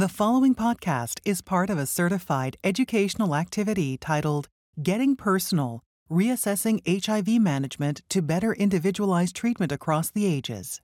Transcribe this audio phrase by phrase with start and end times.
[0.00, 4.48] The following podcast is part of a certified educational activity titled
[4.82, 10.80] Getting Personal Reassessing HIV Management to Better Individualize Treatment Across the Ages.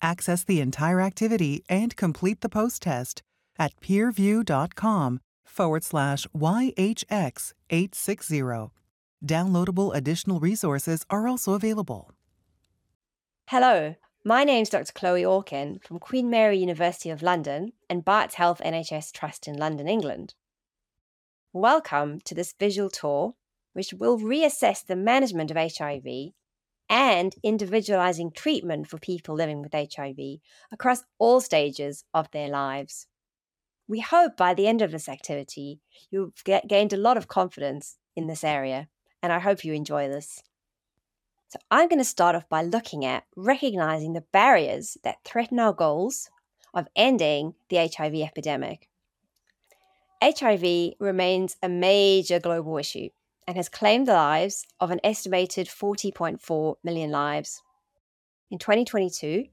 [0.00, 3.24] Access the entire activity and complete the post test
[3.58, 8.70] at peerview.com forward slash YHX860.
[9.26, 12.12] Downloadable additional resources are also available.
[13.48, 14.90] Hello, my name's Dr.
[14.94, 19.86] Chloe Orkin from Queen Mary University of London and Barts Health NHS Trust in London,
[19.86, 20.32] England.
[21.52, 23.34] Welcome to this visual tour,
[23.74, 26.32] which will reassess the management of HIV
[26.88, 30.16] and individualizing treatment for people living with HIV
[30.72, 33.06] across all stages of their lives.
[33.86, 35.80] We hope by the end of this activity,
[36.10, 38.88] you've gained a lot of confidence in this area,
[39.22, 40.42] and I hope you enjoy this.
[41.54, 45.72] So I'm going to start off by looking at recognizing the barriers that threaten our
[45.72, 46.28] goals
[46.74, 48.88] of ending the HIV epidemic.
[50.20, 53.10] HIV remains a major global issue
[53.46, 57.62] and has claimed the lives of an estimated 40.4 million lives.
[58.50, 59.44] In 2022,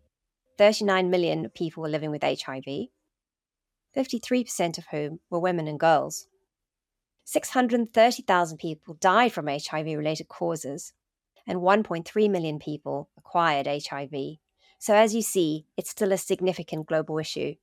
[0.57, 2.87] 39 million people were living with HIV,
[3.95, 6.25] 53% of whom were women and girls.
[7.25, 10.93] 630,000 people died from HIV related causes,
[11.47, 14.37] and 1.3 million people acquired HIV.
[14.79, 17.55] So, as you see, it's still a significant global issue.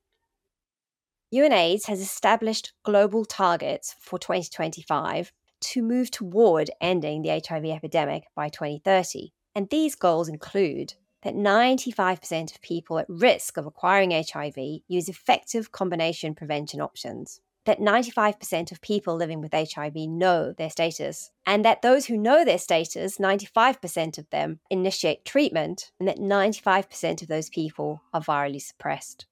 [1.35, 8.49] UNAIDS has established global targets for 2025 to move toward ending the HIV epidemic by
[8.49, 9.33] 2030.
[9.55, 14.57] And these goals include that 95% of people at risk of acquiring HIV
[14.87, 21.31] use effective combination prevention options that 95% of people living with HIV know their status,
[21.45, 27.21] and that those who know their status, 95% of them initiate treatment, and that 95%
[27.21, 29.27] of those people are virally suppressed.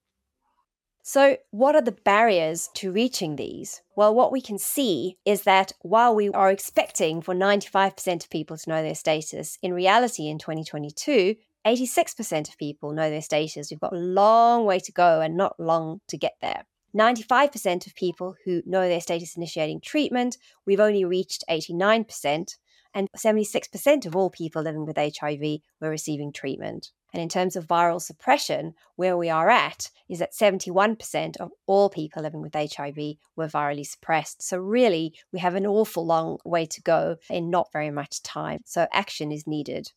[1.03, 3.81] So, what are the barriers to reaching these?
[3.97, 8.59] Well, what we can see is that while we are expecting for 95% of people
[8.59, 11.37] to know their status, in reality in 2022,
[11.67, 13.71] 86% of people know their status.
[13.71, 16.65] We've got a long way to go and not long to get there.
[16.97, 22.57] 95% of people who know their status initiating treatment, we've only reached 89%,
[22.95, 26.93] and 76% of all people living with HIV were receiving treatment.
[27.13, 31.91] And in terms of viral suppression, where we are at is that 71% of all
[31.91, 34.43] people living with HIV were virally suppressed.
[34.43, 38.61] So, really, we have an awful long way to go in not very much time.
[38.65, 39.93] So, action is needed.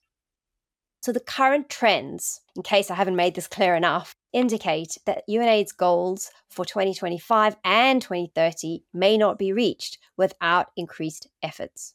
[1.02, 5.76] So, the current trends, in case I haven't made this clear enough, indicate that UNAIDS
[5.76, 11.94] goals for 2025 and 2030 may not be reached without increased efforts.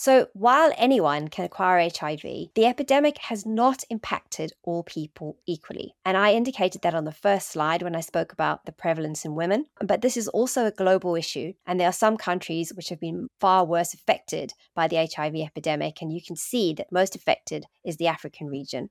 [0.00, 2.22] So, while anyone can acquire HIV,
[2.54, 5.96] the epidemic has not impacted all people equally.
[6.04, 9.34] And I indicated that on the first slide when I spoke about the prevalence in
[9.34, 9.66] women.
[9.80, 13.26] But this is also a global issue, and there are some countries which have been
[13.40, 16.00] far worse affected by the HIV epidemic.
[16.00, 18.90] And you can see that most affected is the African region.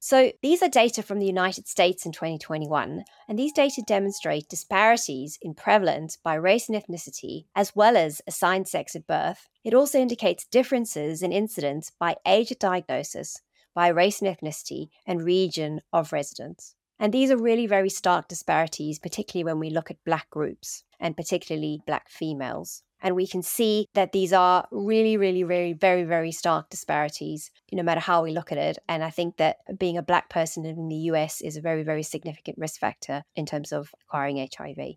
[0.00, 5.38] So these are data from the United States in 2021, and these data demonstrate disparities
[5.42, 9.48] in prevalence by race and ethnicity, as well as assigned sex at birth.
[9.64, 13.40] It also indicates differences in incidence by age of diagnosis,
[13.74, 16.76] by race and ethnicity, and region of residence.
[17.00, 21.16] And these are really very stark disparities, particularly when we look at Black groups, and
[21.16, 22.82] particularly Black females.
[23.00, 27.82] And we can see that these are really, really, really, very, very stark disparities, no
[27.82, 28.78] matter how we look at it.
[28.88, 32.02] And I think that being a Black person in the US is a very, very
[32.02, 34.96] significant risk factor in terms of acquiring HIV.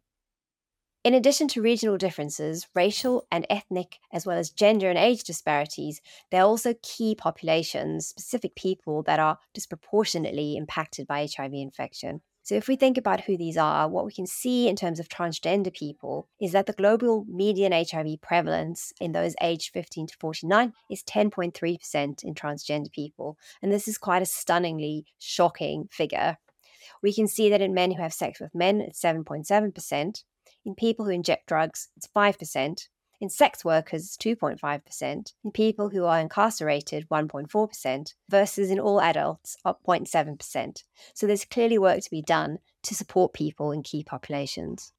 [1.04, 6.00] In addition to regional differences, racial and ethnic, as well as gender and age disparities,
[6.30, 12.22] there are also key populations, specific people that are disproportionately impacted by HIV infection.
[12.44, 15.08] So, if we think about who these are, what we can see in terms of
[15.08, 20.74] transgender people is that the global median HIV prevalence in those aged 15 to 49
[20.90, 23.38] is 10.3% in transgender people.
[23.62, 26.38] And this is quite a stunningly shocking figure.
[27.04, 30.24] We can see that in men who have sex with men, it's 7.7%.
[30.66, 32.88] In people who inject drugs, it's 5%.
[33.22, 35.34] In sex workers, 2.5%.
[35.44, 40.84] In people who are incarcerated, 1.4%, versus in all adults, up 0.7%.
[41.14, 44.92] So there's clearly work to be done to support people in key populations.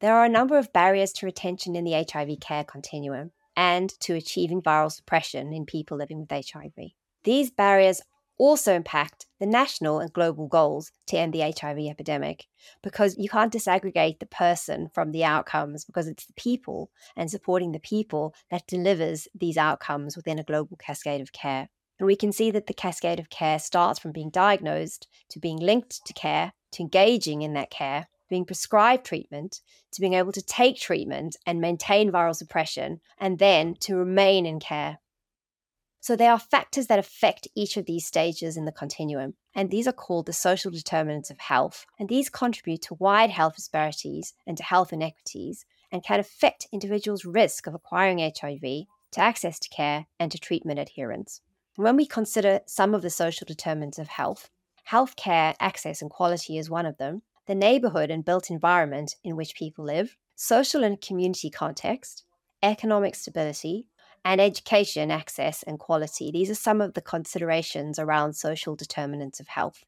[0.00, 4.12] There are a number of barriers to retention in the HIV care continuum and to
[4.14, 6.90] achieving viral suppression in people living with HIV.
[7.24, 8.02] These barriers
[8.38, 12.46] also impact the national and global goals to end the HIV epidemic
[12.82, 17.72] because you can't disaggregate the person from the outcomes because it's the people and supporting
[17.72, 21.68] the people that delivers these outcomes within a global cascade of care.
[21.98, 25.58] And we can see that the cascade of care starts from being diagnosed to being
[25.58, 29.60] linked to care to engaging in that care, being prescribed treatment,
[29.92, 34.60] to being able to take treatment and maintain viral suppression, and then to remain in
[34.60, 34.98] care.
[36.06, 39.88] So there are factors that affect each of these stages in the continuum, and these
[39.88, 41.84] are called the social determinants of health.
[41.98, 47.24] And these contribute to wide health disparities and to health inequities and can affect individuals'
[47.24, 51.40] risk of acquiring HIV, to access to care, and to treatment adherence.
[51.74, 54.48] When we consider some of the social determinants of health,
[54.88, 59.56] healthcare access and quality is one of them, the neighborhood and built environment in which
[59.56, 62.22] people live, social and community context,
[62.62, 63.88] economic stability,
[64.26, 66.32] and education access and quality.
[66.32, 69.84] These are some of the considerations around social determinants of health.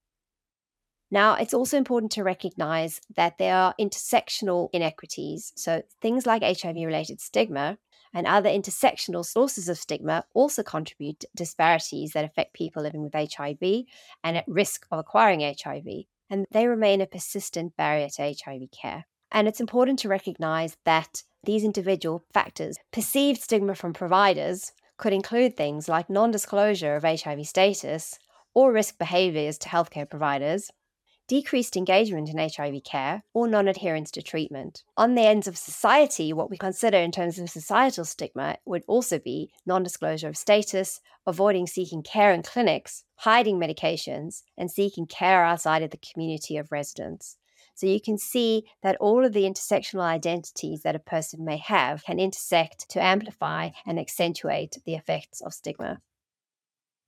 [1.11, 5.53] Now, it's also important to recognize that there are intersectional inequities.
[5.57, 7.79] So, things like HIV related stigma
[8.15, 13.15] and other intersectional sources of stigma also contribute to disparities that affect people living with
[13.15, 13.87] HIV
[14.23, 16.05] and at risk of acquiring HIV.
[16.31, 19.07] And they remain a persistent barrier to HIV care.
[19.31, 25.57] And it's important to recognize that these individual factors, perceived stigma from providers, could include
[25.57, 28.19] things like non disclosure of HIV status
[28.55, 30.71] or risk behaviours to healthcare providers,
[31.29, 34.83] decreased engagement in HIV care, or non adherence to treatment.
[34.97, 39.19] On the ends of society, what we consider in terms of societal stigma would also
[39.19, 45.45] be non disclosure of status, avoiding seeking care in clinics, hiding medications, and seeking care
[45.45, 47.38] outside of the community of residence.
[47.79, 52.03] So you can see that all of the intersectional identities that a person may have
[52.03, 56.01] can intersect to amplify and accentuate the effects of stigma.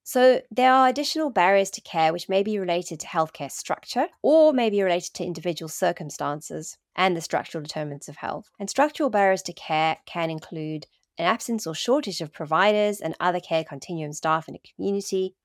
[0.03, 4.53] So, there are additional barriers to care which may be related to healthcare structure or
[4.53, 8.49] may be related to individual circumstances and the structural determinants of health.
[8.57, 13.41] And structural barriers to care can include an absence or shortage of providers and other
[13.41, 15.35] care continuum staff in a community,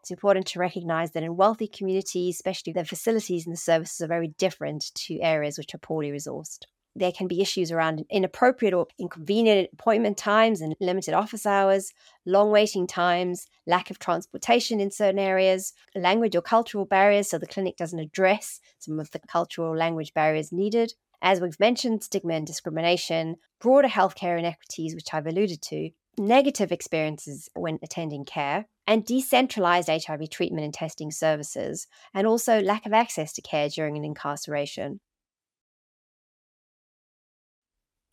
[0.00, 4.06] it's important to recognize that in wealthy communities, especially the facilities and the services are
[4.06, 6.64] very different to areas which are poorly resourced.
[6.96, 11.92] There can be issues around inappropriate or inconvenient appointment times and limited office hours,
[12.26, 17.46] long waiting times, lack of transportation in certain areas, language or cultural barriers, so the
[17.46, 20.94] clinic doesn't address some of the cultural language barriers needed.
[21.22, 27.48] As we've mentioned, stigma and discrimination, broader healthcare inequities, which I've alluded to, negative experiences
[27.54, 33.34] when attending care, and decentralized HIV treatment and testing services, and also lack of access
[33.34, 34.98] to care during an incarceration.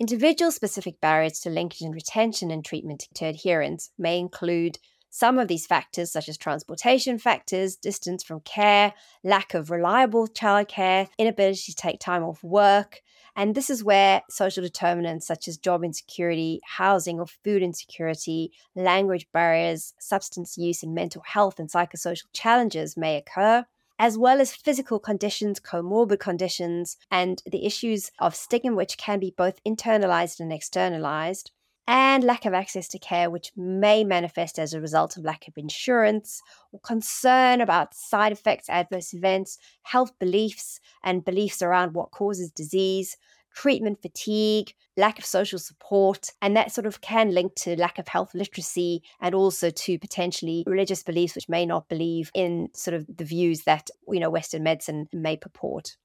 [0.01, 4.77] Individual specific barriers to linkage and retention and treatment to adherence may include
[5.09, 8.93] some of these factors, such as transportation factors, distance from care,
[9.23, 12.99] lack of reliable childcare, inability to take time off work,
[13.35, 19.27] and this is where social determinants such as job insecurity, housing or food insecurity, language
[19.33, 23.65] barriers, substance use, and mental health and psychosocial challenges may occur
[23.97, 29.33] as well as physical conditions, comorbid conditions, and the issues of stigma, which can be
[29.37, 31.51] both internalized and externalized,
[31.87, 35.57] and lack of access to care, which may manifest as a result of lack of
[35.57, 36.41] insurance
[36.71, 43.17] or concern about side effects, adverse events, health beliefs, and beliefs around what causes disease,
[43.55, 48.07] treatment fatigue, lack of social support, and that sort of can link to lack of
[48.07, 53.05] health literacy and also to potentially religious beliefs which may not believe in sort of
[53.07, 55.95] the views that, you know, Western medicine may purport.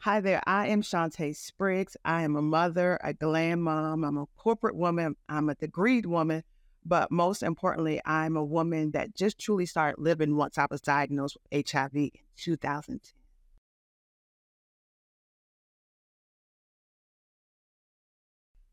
[0.00, 1.96] Hi there, I am Shantae Spriggs.
[2.04, 6.44] I am a mother, a glam mom, I'm a corporate woman, I'm a degreed woman,
[6.84, 11.36] but most importantly, I'm a woman that just truly started living once I was diagnosed
[11.50, 13.00] with HIV in 2010.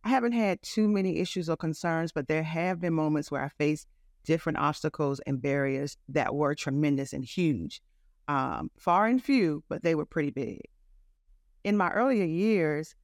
[0.03, 3.49] I haven't had too many issues or concerns, but there have been moments where I
[3.49, 3.87] faced
[4.23, 7.81] different obstacles and barriers that were tremendous and huge.
[8.27, 10.61] Um, far and few, but they were pretty big.
[11.63, 12.95] In my earlier years,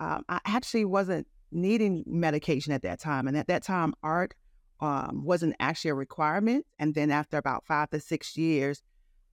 [0.00, 3.26] um, I actually wasn't needing medication at that time.
[3.28, 4.34] And at that time, ART
[4.80, 6.66] um, wasn't actually a requirement.
[6.78, 8.82] And then after about five to six years,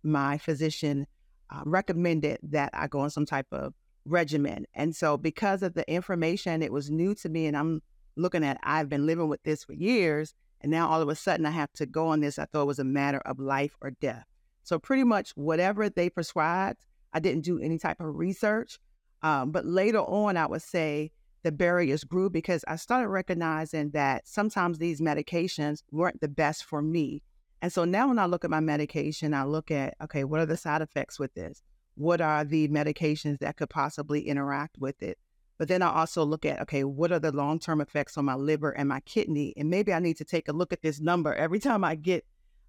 [0.04, 1.08] my physician
[1.50, 3.74] uh, recommended that I go on some type of
[4.06, 4.66] regimen.
[4.74, 7.82] And so, because of the information, it was new to me, and I'm
[8.16, 11.46] looking at, I've been living with this for years, and now all of a sudden
[11.46, 12.40] I have to go on this.
[12.40, 14.26] I thought it was a matter of life or death.
[14.64, 18.80] So, pretty much whatever they prescribed, I didn't do any type of research.
[19.22, 21.12] Um, but later on, I would say
[21.44, 26.82] the barriers grew because I started recognizing that sometimes these medications weren't the best for
[26.82, 27.24] me.
[27.62, 30.46] And so now when I look at my medication, I look at, okay, what are
[30.46, 31.62] the side effects with this?
[31.96, 35.18] what are the medications that could possibly interact with it.
[35.58, 38.36] But then I also look at, okay, what are the long term effects on my
[38.36, 39.54] liver and my kidney?
[39.56, 42.26] And maybe I need to take a look at this number every time I get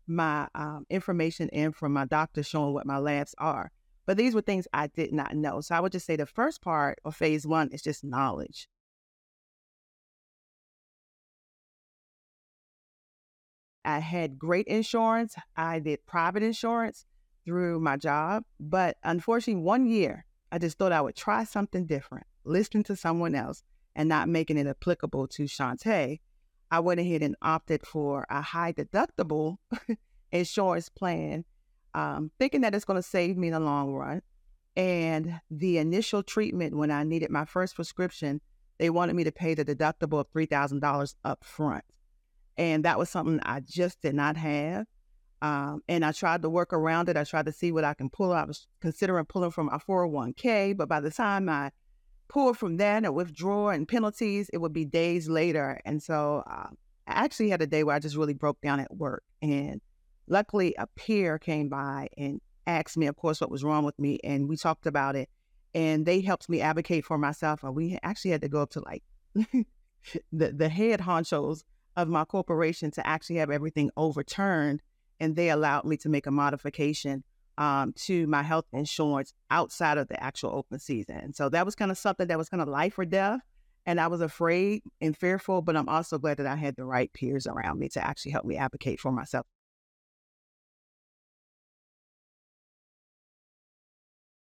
[0.06, 3.70] my um, information in from my doctor showing what my labs are.
[4.06, 5.60] But these were things I did not know.
[5.60, 8.68] So I would just say the first part of phase one is just knowledge.
[13.84, 15.34] I had great insurance.
[15.56, 17.04] I did private insurance
[17.44, 18.44] through my job.
[18.60, 23.34] But unfortunately, one year, I just thought I would try something different, listen to someone
[23.34, 23.62] else,
[23.94, 26.20] and not making it applicable to Shantae.
[26.70, 29.56] I went ahead and opted for a high deductible
[30.32, 31.44] insurance plan,
[31.94, 34.22] um, thinking that it's going to save me in the long run.
[34.76, 38.40] And the initial treatment, when I needed my first prescription,
[38.78, 41.84] they wanted me to pay the deductible of $3,000 up front.
[42.56, 44.86] And that was something I just did not have.
[45.42, 47.16] Um, and I tried to work around it.
[47.16, 48.32] I tried to see what I can pull.
[48.32, 51.72] I was considering pulling from my 401k, but by the time I
[52.28, 55.80] pulled from that and withdraw and penalties, it would be days later.
[55.84, 56.68] And so uh,
[57.06, 59.24] I actually had a day where I just really broke down at work.
[59.42, 59.80] And
[60.32, 64.18] luckily, a peer came by and asked me, of course, what was wrong with me.
[64.24, 65.28] And we talked about it.
[65.74, 67.62] And they helped me advocate for myself.
[67.62, 69.02] And we actually had to go up to like
[70.32, 71.62] the, the head honchos
[71.96, 74.82] of my corporation to actually have everything overturned
[75.20, 77.22] and they allowed me to make a modification
[77.58, 81.32] um, to my health insurance outside of the actual open season.
[81.34, 83.40] So that was kind of something that was kind of life or death.
[83.84, 87.12] And I was afraid and fearful, but I'm also glad that I had the right
[87.12, 89.46] peers around me to actually help me advocate for myself.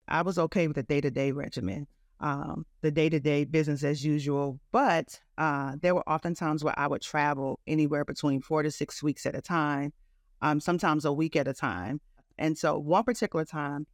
[0.08, 1.88] I was okay with the day to day regimen,
[2.20, 4.60] um, the day to day business as usual.
[4.72, 9.04] But uh, there were often times where I would travel anywhere between four to six
[9.04, 9.94] weeks at a time
[10.42, 12.02] um, sometimes a week at a time.
[12.38, 13.88] And so one particular time,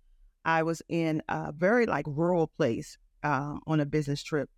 [0.46, 4.50] I was in a very like rural place uh, on a business trip,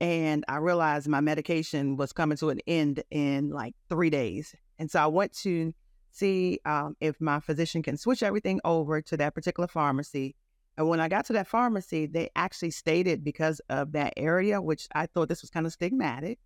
[0.00, 4.54] and I realized my medication was coming to an end in like three days.
[4.78, 5.74] And so I went to
[6.12, 10.36] see um, if my physician can switch everything over to that particular pharmacy.
[10.76, 14.88] And when I got to that pharmacy, they actually stated because of that area, which
[14.94, 16.38] I thought this was kind of stigmatic,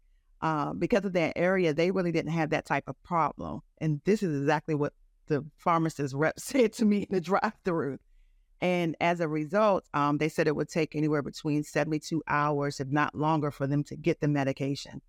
[0.42, 3.60] uh, because of that area, they really didn't have that type of problem.
[3.78, 4.92] And this is exactly what
[5.28, 7.98] the pharmacist rep said to me in the drive through.
[8.60, 12.88] And as a result, um, they said it would take anywhere between 72 hours, if
[12.88, 15.02] not longer, for them to get the medication.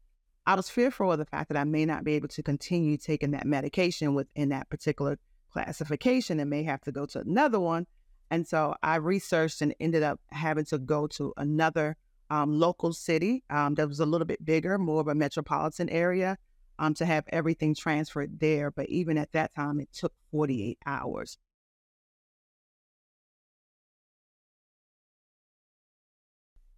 [0.46, 3.32] I was fearful of the fact that I may not be able to continue taking
[3.32, 5.18] that medication within that particular
[5.52, 7.86] classification and may have to go to another one.
[8.30, 11.96] And so I researched and ended up having to go to another
[12.30, 16.38] um, local city um, that was a little bit bigger, more of a metropolitan area,
[16.78, 18.70] um, to have everything transferred there.
[18.70, 21.38] But even at that time, it took 48 hours.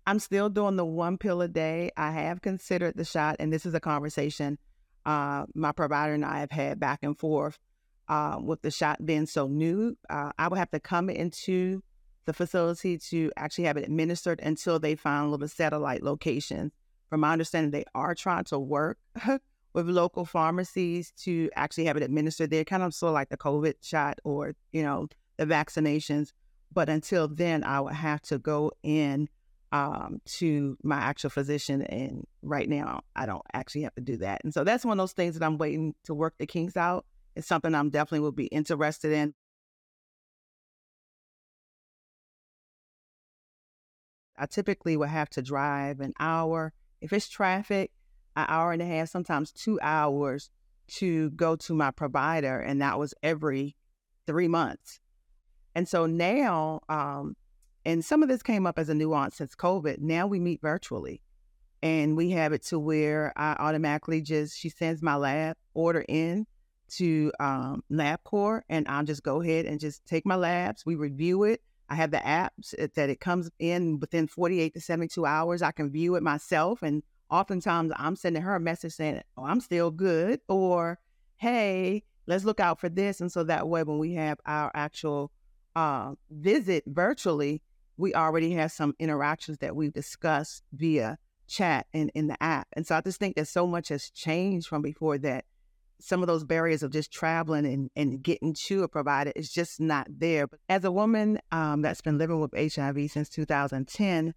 [0.05, 1.91] I'm still doing the one pill a day.
[1.95, 4.57] I have considered the shot, and this is a conversation
[5.05, 7.57] uh, my provider and I have had back and forth
[8.09, 9.95] uh, with the shot being so new.
[10.09, 11.81] Uh, I would have to come into
[12.25, 16.71] the facility to actually have it administered until they find a little satellite locations.
[17.09, 18.97] From my understanding, they are trying to work
[19.73, 22.49] with local pharmacies to actually have it administered.
[22.49, 26.33] They're kind of sort of like the COVID shot or, you know, the vaccinations.
[26.71, 29.27] But until then, I would have to go in
[29.71, 31.83] um, to my actual physician.
[31.83, 34.41] And right now, I don't actually have to do that.
[34.43, 37.05] And so that's one of those things that I'm waiting to work the kinks out.
[37.35, 39.33] It's something I'm definitely will be interested in.
[44.37, 46.73] I typically would have to drive an hour.
[47.01, 47.91] If it's traffic,
[48.35, 50.49] an hour and a half, sometimes two hours
[50.87, 52.59] to go to my provider.
[52.59, 53.75] And that was every
[54.25, 54.99] three months.
[55.75, 57.35] And so now, um,
[57.85, 59.99] and some of this came up as a nuance since COVID.
[59.99, 61.21] Now we meet virtually
[61.81, 66.45] and we have it to where I automatically just, she sends my lab order in
[66.97, 70.85] to um, LabCorp and I'll just go ahead and just take my labs.
[70.85, 71.61] We review it.
[71.89, 75.61] I have the apps that it comes in within 48 to 72 hours.
[75.61, 76.83] I can view it myself.
[76.83, 80.39] And oftentimes I'm sending her a message saying, Oh, I'm still good.
[80.47, 80.99] Or,
[81.37, 83.21] Hey, let's look out for this.
[83.21, 85.31] And so that way, when we have our actual
[85.75, 87.61] uh, visit virtually,
[87.97, 91.17] we already have some interactions that we've discussed via
[91.47, 92.67] chat and in the app.
[92.73, 95.45] And so I just think that so much has changed from before that
[95.99, 99.79] some of those barriers of just traveling and, and getting to a provider is just
[99.79, 100.47] not there.
[100.47, 104.33] But as a woman um, that's been living with HIV since 2010,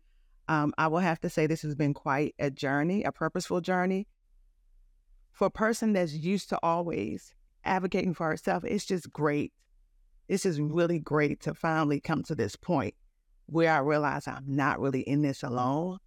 [0.49, 4.09] um, I will have to say this has been quite a journey, a purposeful journey.
[5.31, 9.52] For a person that's used to always advocating for herself, it's just great.
[10.28, 12.95] It's just really great to finally come to this point
[13.47, 15.99] where I realize I'm not really in this alone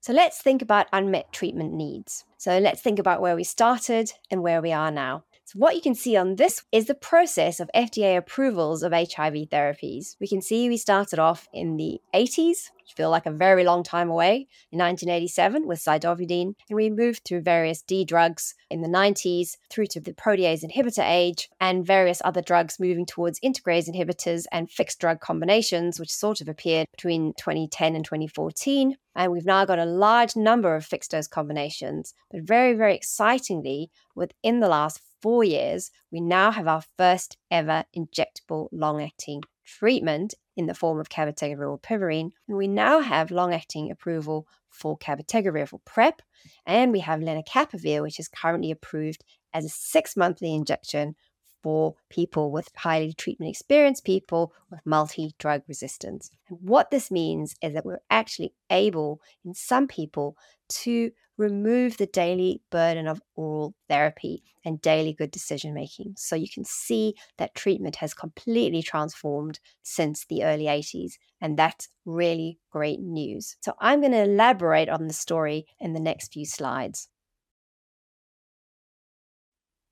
[0.00, 2.24] so let's think about unmet treatment needs.
[2.36, 5.24] So let's think about where we started and where we are now.
[5.48, 9.48] So, what you can see on this is the process of FDA approvals of HIV
[9.48, 10.14] therapies.
[10.20, 13.82] We can see we started off in the 80s, which feel like a very long
[13.82, 18.88] time away, in 1987 with zidovudine, and we moved through various D drugs in the
[18.88, 24.44] 90s through to the protease inhibitor age and various other drugs moving towards integrase inhibitors
[24.52, 28.98] and fixed drug combinations, which sort of appeared between 2010 and 2014.
[29.16, 32.12] And we've now got a large number of fixed dose combinations.
[32.30, 37.84] But very, very excitingly, within the last four years, we now have our first ever
[37.96, 42.32] injectable long acting treatment in the form of cabotegravir or.
[42.48, 46.22] And we now have long acting approval for cabotegravir for PrEP.
[46.66, 51.14] And we have lenacapavir, which is currently approved as a six monthly injection
[51.62, 56.30] for people with highly treatment experienced people with multi drug resistance.
[56.48, 60.36] And what this means is that we're actually able, in some people,
[60.68, 66.14] to remove the daily burden of oral therapy and daily good decision making.
[66.16, 71.12] So you can see that treatment has completely transformed since the early 80s.
[71.40, 73.56] And that's really great news.
[73.62, 77.08] So I'm going to elaborate on the story in the next few slides.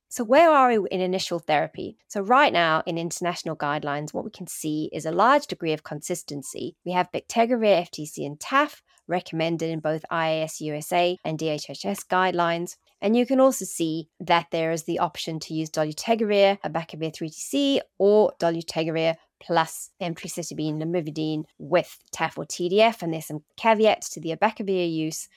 [0.09, 1.97] So, where are we in initial therapy?
[2.07, 5.83] So, right now in international guidelines, what we can see is a large degree of
[5.83, 6.77] consistency.
[6.85, 12.77] We have bictegravir, FTC, and TAF recommended in both IAS USA and DHHS guidelines.
[13.01, 17.81] And you can also see that there is the option to use dolutegravir, abacavir 3TC,
[17.99, 23.03] or dolutegravir plus emtricitabine, lamivudine with TAF or TDF.
[23.03, 25.29] And there's some caveats to the abacavir use.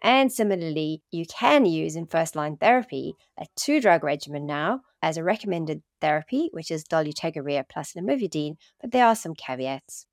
[0.00, 5.16] And similarly, you can use in first line therapy a two drug regimen now as
[5.16, 10.06] a recommended therapy, which is dolutegravir plus lamivudine, but there are some caveats.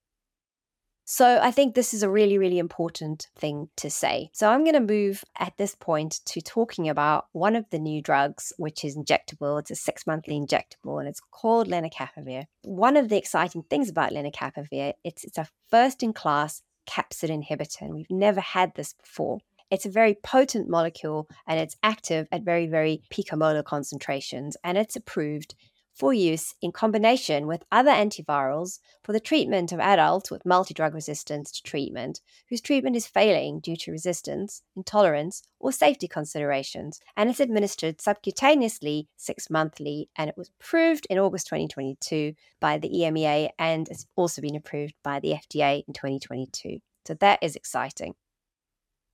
[1.07, 4.31] So I think this is a really, really important thing to say.
[4.33, 8.01] So I'm going to move at this point to talking about one of the new
[8.01, 9.59] drugs, which is injectable.
[9.59, 12.45] It's a six monthly injectable and it's called lenacapavir.
[12.63, 17.81] One of the exciting things about lenacapavir, it's, it's a first in class capsid inhibitor,
[17.81, 19.39] and we've never had this before.
[19.69, 24.95] It's a very potent molecule and it's active at very, very picomolar concentrations, and it's
[24.95, 25.53] approved
[25.95, 30.93] for use in combination with other antivirals for the treatment of adults with multi drug
[30.93, 36.99] resistance to treatment whose treatment is failing due to resistance, intolerance, or safety considerations.
[37.15, 42.89] And it's administered subcutaneously six monthly, and it was approved in August 2022 by the
[42.89, 46.79] EMEA and it's also been approved by the FDA in 2022.
[47.07, 48.15] So that is exciting.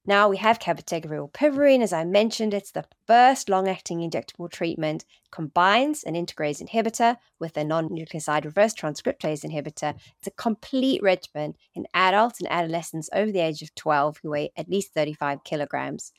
[0.03, 1.83] Now we have cabotegravir rilpivirine.
[1.83, 5.05] As I mentioned, it's the first long-acting injectable treatment.
[5.29, 9.93] Combines an integrase inhibitor with a non-nucleoside reverse transcriptase inhibitor.
[10.17, 14.51] It's a complete regimen in adults and adolescents over the age of 12 who weigh
[14.57, 16.11] at least 35 kilograms.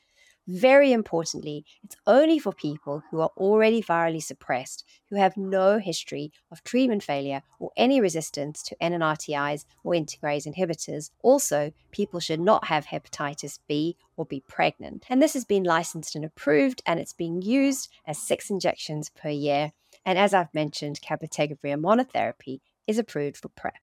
[0.47, 6.33] Very importantly, it's only for people who are already virally suppressed, who have no history
[6.51, 11.11] of treatment failure or any resistance to NNRTIs or integrase inhibitors.
[11.21, 15.05] Also, people should not have hepatitis B or be pregnant.
[15.09, 19.29] And this has been licensed and approved, and it's being used as six injections per
[19.29, 19.71] year.
[20.05, 23.82] And as I've mentioned, cabotegravir monotherapy is approved for PrEP.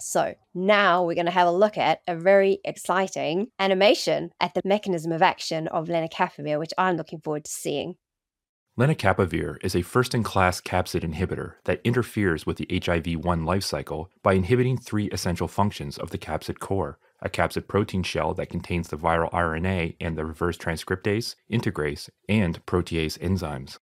[0.00, 4.62] So now we're going to have a look at a very exciting animation at the
[4.64, 7.96] mechanism of action of lenacapavir, which I'm looking forward to seeing.
[8.78, 13.64] Lenacapavir is a first in class capsid inhibitor that interferes with the HIV 1 life
[13.64, 18.50] cycle by inhibiting three essential functions of the capsid core a capsid protein shell that
[18.50, 23.78] contains the viral RNA and the reverse transcriptase, integrase, and protease enzymes.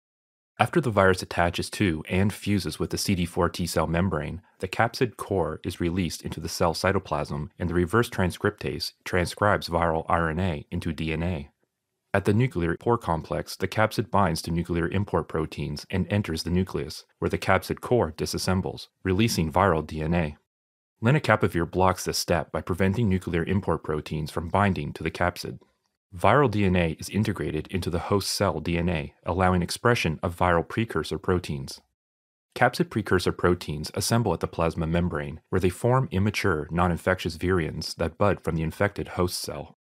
[0.60, 5.16] After the virus attaches to and fuses with the CD4 T cell membrane, the capsid
[5.16, 10.92] core is released into the cell cytoplasm and the reverse transcriptase transcribes viral RNA into
[10.92, 11.48] DNA.
[12.12, 16.50] At the nuclear pore complex, the capsid binds to nuclear import proteins and enters the
[16.50, 20.36] nucleus, where the capsid core disassembles, releasing viral DNA.
[21.02, 25.58] Lenacapavir blocks this step by preventing nuclear import proteins from binding to the capsid.
[26.16, 31.80] Viral DNA is integrated into the host cell DNA, allowing expression of viral precursor proteins.
[32.56, 37.94] Capsid precursor proteins assemble at the plasma membrane, where they form immature, non infectious virions
[37.94, 39.78] that bud from the infected host cell.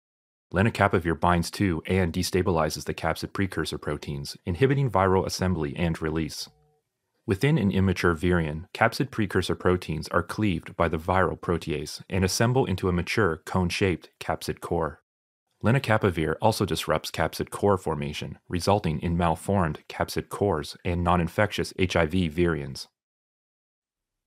[0.52, 6.50] Lenacapavir binds to and destabilizes the capsid precursor proteins, inhibiting viral assembly and release.
[7.26, 12.66] Within an immature virion, capsid precursor proteins are cleaved by the viral protease and assemble
[12.66, 15.00] into a mature, cone shaped capsid core.
[15.62, 22.12] Lenacapavir also disrupts capsid core formation, resulting in malformed capsid cores and non infectious HIV
[22.32, 22.86] virions.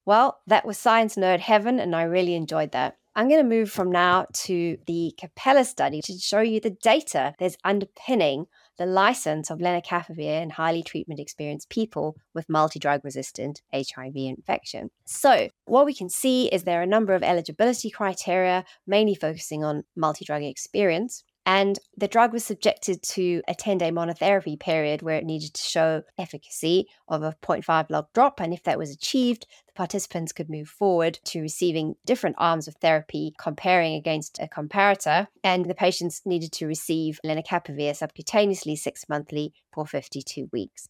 [0.06, 2.98] Well, that was science nerd heaven, and I really enjoyed that.
[3.16, 7.34] I'm going to move from now to the Capella study to show you the data
[7.40, 8.48] that's underpinning
[8.82, 14.90] the license of lenacapavir in highly treatment experienced people with multi drug resistant HIV infection.
[15.06, 19.64] So, what we can see is there are a number of eligibility criteria, mainly focusing
[19.64, 21.24] on multi drug experience.
[21.46, 25.62] And the drug was subjected to a 10 day monotherapy period where it needed to
[25.62, 28.40] show efficacy of a 0.5 log drop.
[28.40, 32.76] And if that was achieved, the participants could move forward to receiving different arms of
[32.76, 35.28] therapy, comparing against a comparator.
[35.44, 40.90] And the patients needed to receive lenacapavir subcutaneously six monthly for 52 weeks.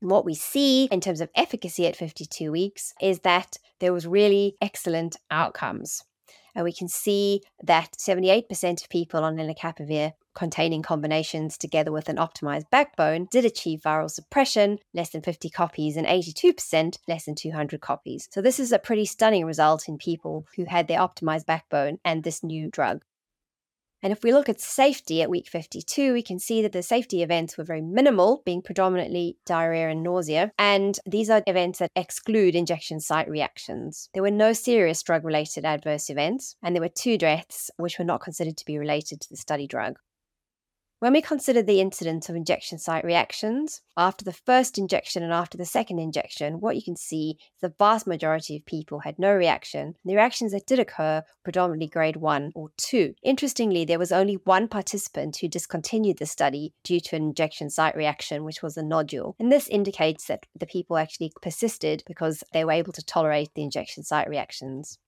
[0.00, 4.56] What we see in terms of efficacy at 52 weeks is that there was really
[4.60, 6.04] excellent outcomes.
[6.54, 12.16] And we can see that 78% of people on lenacapavir containing combinations together with an
[12.16, 17.80] optimized backbone did achieve viral suppression, less than 50 copies, and 82% less than 200
[17.80, 18.28] copies.
[18.30, 22.22] So, this is a pretty stunning result in people who had their optimized backbone and
[22.22, 23.02] this new drug.
[24.02, 27.22] And if we look at safety at week 52, we can see that the safety
[27.22, 30.52] events were very minimal, being predominantly diarrhea and nausea.
[30.58, 34.08] And these are events that exclude injection site reactions.
[34.14, 38.04] There were no serious drug related adverse events, and there were two deaths which were
[38.04, 39.98] not considered to be related to the study drug.
[41.00, 45.56] When we consider the incidence of injection site reactions, after the first injection and after
[45.56, 49.32] the second injection, what you can see is the vast majority of people had no
[49.32, 49.94] reaction.
[50.04, 53.14] The reactions that did occur predominantly grade 1 or 2.
[53.22, 57.94] Interestingly, there was only one participant who discontinued the study due to an injection site
[57.94, 59.36] reaction, which was a nodule.
[59.38, 63.62] And this indicates that the people actually persisted because they were able to tolerate the
[63.62, 64.98] injection site reactions.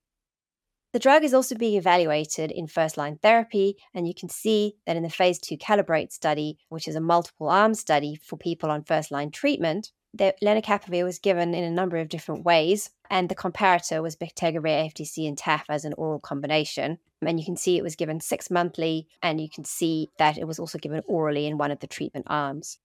[0.93, 4.97] The drug is also being evaluated in first line therapy, and you can see that
[4.97, 8.83] in the phase 2 Calibrate study, which is a multiple arm study for people on
[8.83, 13.37] first line treatment, the lenacapavir was given in a number of different ways, and the
[13.37, 16.99] comparator was bictegravir, FTC, and TAF as an oral combination.
[17.23, 20.49] And you can see it was given six monthly, and you can see that it
[20.49, 22.79] was also given orally in one of the treatment arms.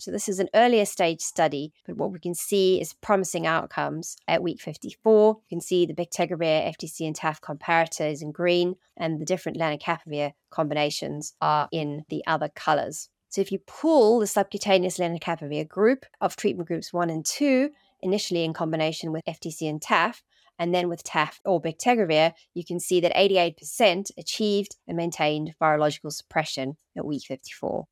[0.00, 4.16] So, this is an earlier stage study, but what we can see is promising outcomes
[4.26, 5.36] at week 54.
[5.36, 9.56] You can see the bictegravir, FTC, and TAF comparator is in green, and the different
[9.56, 13.08] lenacapavir combinations are in the other colors.
[13.28, 17.70] So, if you pull the subcutaneous lenacapavir group of treatment groups one and two,
[18.02, 20.22] initially in combination with FTC and TAF,
[20.58, 26.12] and then with TAF or bictegravir, you can see that 88% achieved and maintained virological
[26.12, 27.86] suppression at week 54.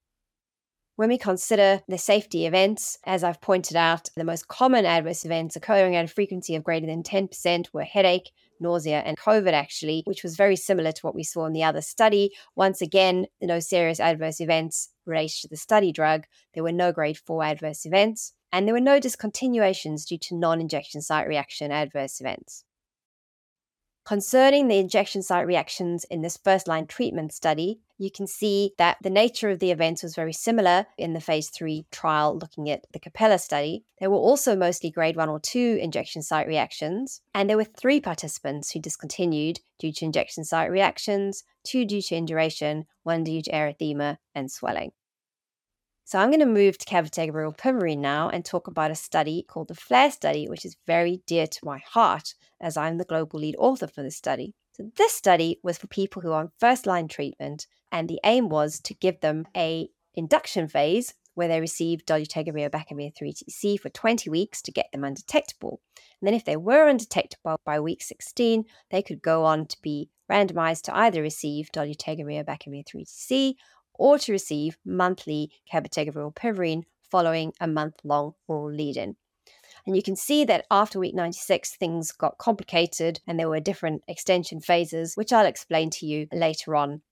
[0.97, 5.57] When we consider the safety events, as I've pointed out, the most common adverse events
[5.57, 10.23] occurring at a frequency of greater than 10% were headache, nausea, and COVID, actually, which
[10.23, 12.31] was very similar to what we saw in the other study.
[12.57, 16.25] Once again, no serious adverse events related to the study drug.
[16.53, 20.61] There were no grade 4 adverse events, and there were no discontinuations due to non
[20.61, 22.65] injection site reaction adverse events.
[24.05, 28.97] Concerning the injection site reactions in this first line treatment study, you can see that
[29.01, 32.85] the nature of the events was very similar in the phase 3 trial looking at
[32.93, 33.85] the Capella study.
[34.01, 38.01] There were also mostly grade 1 or 2 injection site reactions, and there were three
[38.01, 43.53] participants who discontinued due to injection site reactions, two due to induration, one due to
[43.53, 44.91] erythema and swelling.
[46.13, 49.69] So I'm going to move to cabotegravir rilpivirine now and talk about a study called
[49.69, 53.57] the FLAIR study, which is very dear to my heart as I'm the global lead
[53.59, 54.53] author for this study.
[54.73, 58.51] So this study was for people who are on first line treatment, and the aim
[58.51, 64.29] was to give them a induction phase where they received dolutegravir abacavir 3TC for 20
[64.29, 65.81] weeks to get them undetectable.
[66.21, 70.11] And then if they were undetectable by week 16, they could go on to be
[70.31, 73.55] randomized to either receive dolutegravir abacavir 3TC
[73.95, 79.17] or to receive monthly cabotegravir rilpivirine following a month-long oral lead-in.
[79.87, 84.03] And you can see that after week 96, things got complicated and there were different
[84.07, 87.03] extension phases, which I'll explain to you later on.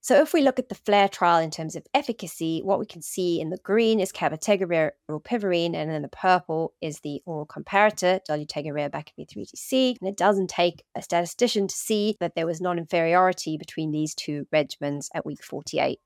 [0.00, 3.02] So, if we look at the FLAIR trial in terms of efficacy, what we can
[3.02, 8.20] see in the green is cabotegravir rilpivirine, and then the purple is the oral comparator,
[8.28, 9.96] dolutegravir abacavir 3TC.
[10.00, 14.14] And it doesn't take a statistician to see that there was non inferiority between these
[14.14, 15.98] two regimens at week 48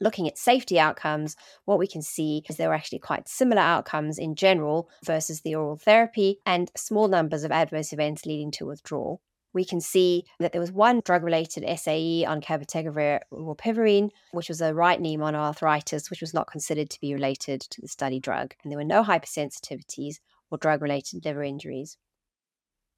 [0.00, 4.18] looking at safety outcomes, what we can see is there were actually quite similar outcomes
[4.18, 9.20] in general versus the oral therapy and small numbers of adverse events leading to withdrawal.
[9.56, 14.60] We can see that there was one drug related SAE on cabotegravir rilpivirine, which was
[14.60, 18.54] a right knee monoarthritis, which was not considered to be related to the study drug.
[18.62, 20.16] And there were no hypersensitivities
[20.50, 21.96] or drug related liver injuries.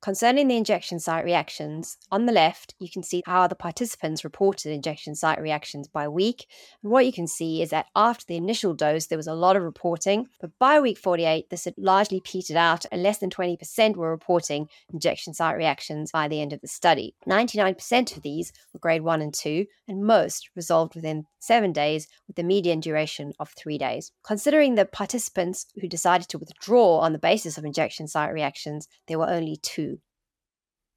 [0.01, 4.71] Concerning the injection site reactions, on the left, you can see how the participants reported
[4.71, 6.47] injection site reactions by week.
[6.85, 9.57] And what you can see is that after the initial dose, there was a lot
[9.57, 13.97] of reporting, but by week 48, this had largely petered out, and less than 20%
[13.97, 17.17] were reporting injection site reactions by the end of the study.
[17.29, 22.37] 99% of these were grade 1 and 2, and most resolved within seven days, with
[22.37, 24.13] the median duration of three days.
[24.25, 29.19] Considering the participants who decided to withdraw on the basis of injection site reactions, there
[29.19, 29.98] were only two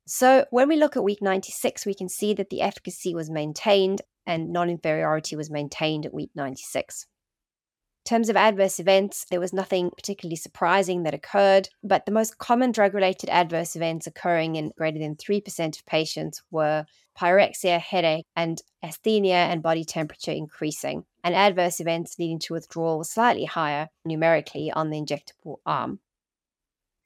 [0.07, 4.01] so when we look at week 96, we can see that the efficacy was maintained
[4.25, 7.07] and non inferiority was maintained at week 96.
[8.05, 12.39] In terms of adverse events, there was nothing particularly surprising that occurred, but the most
[12.39, 16.85] common drug related adverse events occurring in greater than 3% of patients were
[17.15, 21.05] pyrexia, headache, and asthenia and body temperature increasing.
[21.23, 25.99] And adverse events leading to withdrawal were slightly higher numerically on the injectable arm.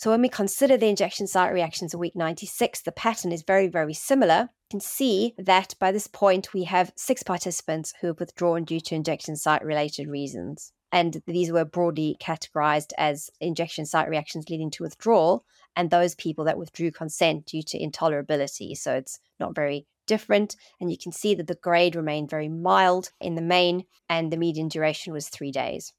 [0.05, 3.67] So when we consider the injection site reactions at week 96, the pattern is very,
[3.67, 4.49] very similar.
[4.69, 8.79] You can see that by this point, we have six participants who have withdrawn due
[8.81, 10.73] to injection site related reasons.
[10.91, 15.43] And these were broadly categorized as injection site reactions leading to withdrawal
[15.75, 18.77] and those people that withdrew consent due to intolerability.
[18.77, 20.55] So it's not very different.
[20.79, 24.37] And you can see that the grade remained very mild in the main, and the
[24.37, 25.93] median duration was three days.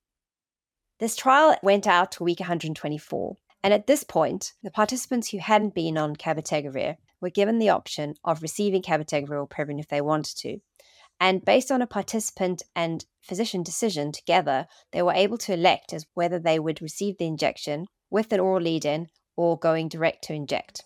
[1.00, 3.36] This trial went out to week 124.
[3.66, 8.14] And at this point, the participants who hadn't been on cabotegravir were given the option
[8.22, 10.58] of receiving cabotegravir rilpivirine if they wanted to.
[11.18, 16.06] And based on a participant and physician decision together, they were able to elect as
[16.14, 20.32] whether they would receive the injection with an oral lead in or going direct to
[20.32, 20.84] inject.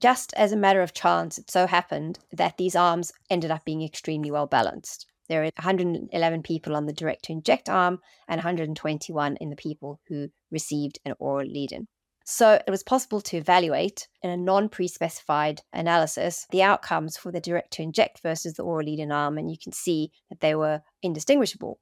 [0.00, 3.82] Just as a matter of chance, it so happened that these arms ended up being
[3.82, 5.06] extremely well balanced.
[5.28, 7.98] There are 111 people on the direct to inject arm
[8.28, 11.86] and 121 in the people who received an oral lead in.
[12.24, 17.30] So it was possible to evaluate in a non pre specified analysis the outcomes for
[17.30, 20.40] the direct to inject versus the oral lead in arm, and you can see that
[20.40, 21.78] they were indistinguishable.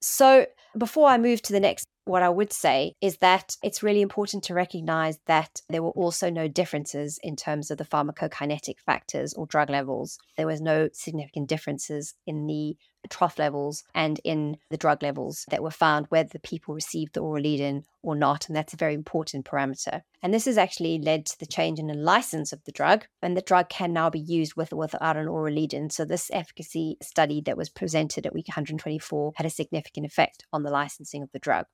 [0.00, 4.00] So before I move to the next what I would say is that it's really
[4.00, 9.34] important to recognize that there were also no differences in terms of the pharmacokinetic factors
[9.34, 10.18] or drug levels.
[10.36, 12.76] There was no significant differences in the
[13.08, 17.20] trough levels and in the drug levels that were found whether the people received the
[17.20, 20.02] oral lead-in or not and that's a very important parameter.
[20.22, 23.36] And this has actually led to the change in the license of the drug and
[23.36, 26.96] the drug can now be used with or without an oral lead-in so this efficacy
[27.02, 31.30] study that was presented at week 124 had a significant effect on the licensing of
[31.32, 31.66] the drug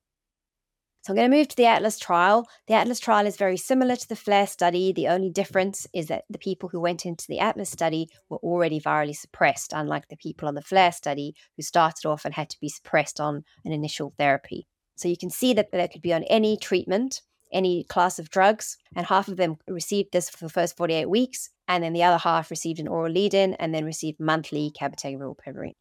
[1.05, 2.49] so I'm going to move to the Atlas trial.
[2.65, 4.91] The Atlas trial is very similar to the FLAIR study.
[4.91, 8.81] The only difference is that the people who went into the Atlas study were already
[8.81, 12.59] virally suppressed, unlike the people on the FLAIR study who started off and had to
[12.59, 14.65] be suppressed on an initial therapy.
[14.95, 17.21] So you can see that they could be on any treatment,
[17.53, 21.51] any class of drugs, and half of them received this for the first 48 weeks,
[21.67, 25.75] and then the other half received an oral lead-in and then received monthly cabotegravir or.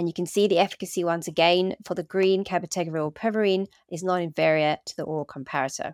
[0.00, 4.78] And you can see the efficacy once again for the green cabotegravir rilpivirine is non-inferior
[4.86, 5.92] to the oral comparator.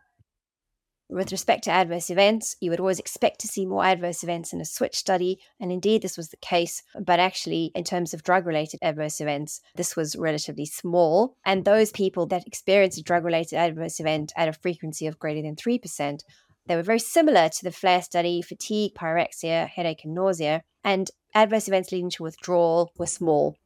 [1.09, 4.61] With respect to adverse events, you would always expect to see more adverse events in
[4.61, 6.85] a switch study, and indeed this was the case.
[6.97, 11.35] But actually, in terms of drug related adverse events, this was relatively small.
[11.45, 15.43] And those people that experienced a drug related adverse event at a frequency of greater
[15.43, 16.21] than 3%,
[16.67, 20.63] they were very similar to the FLAIR study fatigue, pyrexia, headache, and nausea.
[20.85, 23.57] And adverse events leading to withdrawal were small.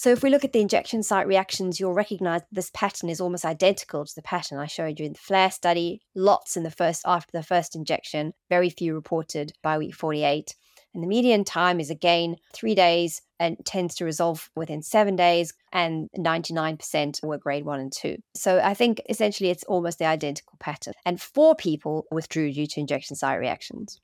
[0.00, 3.44] So if we look at the injection site reactions, you'll recognize this pattern is almost
[3.44, 6.00] identical to the pattern I showed you in the FLAIR study.
[6.14, 10.54] Lots in the first after the first injection, very few reported by week 48.
[10.94, 15.52] And the median time is again three days and tends to resolve within seven days,
[15.70, 18.16] and 99% were grade one and two.
[18.34, 20.94] So I think essentially it's almost the identical pattern.
[21.04, 24.00] And four people withdrew due to injection site reactions.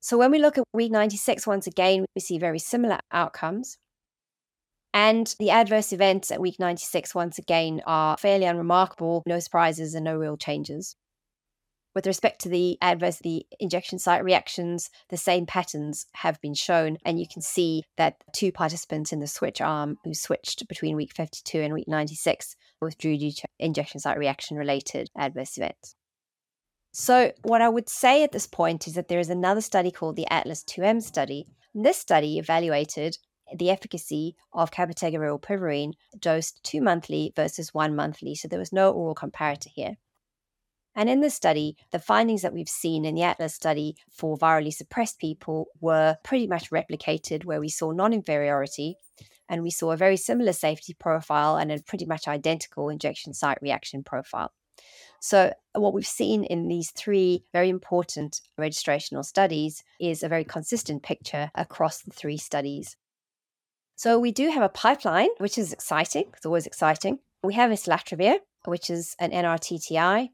[0.00, 3.78] So when we look at week 96, once again, we see very similar outcomes.
[4.92, 10.04] And the adverse events at week 96, once again, are fairly unremarkable, no surprises and
[10.04, 10.96] no real changes.
[11.94, 16.98] With respect to the adverse, the injection site reactions, the same patterns have been shown.
[17.04, 21.12] And you can see that two participants in the switch arm who switched between week
[21.12, 25.96] 52 and week 96 withdrew due to injection site reaction related adverse events.
[26.92, 30.16] So, what I would say at this point is that there is another study called
[30.16, 31.46] the Atlas 2M study.
[31.72, 33.18] This study evaluated
[33.56, 38.34] the efficacy of cabotegravir rilpivirine dosed two monthly versus one monthly.
[38.34, 39.96] So there was no oral comparator here.
[40.94, 44.72] And in this study, the findings that we've seen in the Atlas study for virally
[44.72, 48.96] suppressed people were pretty much replicated, where we saw non inferiority
[49.48, 53.58] and we saw a very similar safety profile and a pretty much identical injection site
[53.62, 54.52] reaction profile.
[55.20, 61.02] So, what we've seen in these three very important registrational studies is a very consistent
[61.02, 62.96] picture across the three studies.
[64.02, 66.30] So, we do have a pipeline, which is exciting.
[66.34, 67.18] It's always exciting.
[67.42, 70.30] We have islatravir, which is an NRTTI,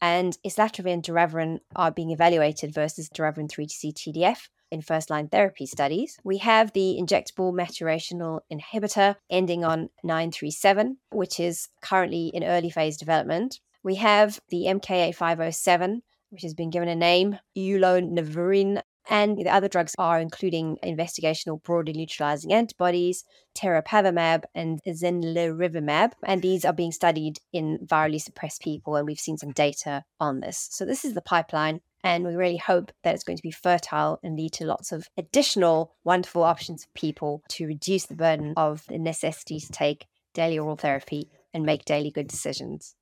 [0.00, 5.66] and islatravir and doravirine are being evaluated versus doravirine 3TC TDF in first line therapy
[5.66, 6.20] studies.
[6.22, 12.96] We have the injectable maturational inhibitor ending on 937, which is currently in early phase
[12.96, 13.58] development.
[13.82, 19.94] We have the MK8507, which has been given a name, ulonivirine, and the other drugs
[19.98, 26.12] are including investigational broadly neutralizing antibodies, teropavimab, and zinlirvimab.
[26.24, 30.40] And these are being studied in virally suppressed people, and we've seen some data on
[30.40, 30.68] this.
[30.70, 31.80] So this is the pipeline.
[32.04, 35.08] And we really hope that it's going to be fertile and lead to lots of
[35.16, 40.58] additional wonderful options for people to reduce the burden of the necessity to take daily
[40.58, 42.94] oral therapy and make daily good decisions.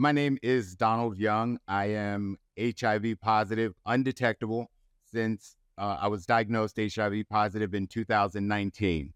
[0.00, 1.58] My name is Donald Young.
[1.66, 4.70] I am HIV positive, undetectable
[5.10, 9.12] since uh, I was diagnosed HIV positive in 2019.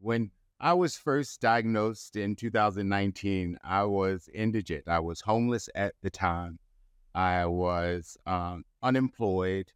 [0.00, 3.58] When I was first diagnosed in 2019.
[3.62, 4.84] I was indigent.
[4.88, 6.58] I was homeless at the time.
[7.14, 9.72] I was um, unemployed.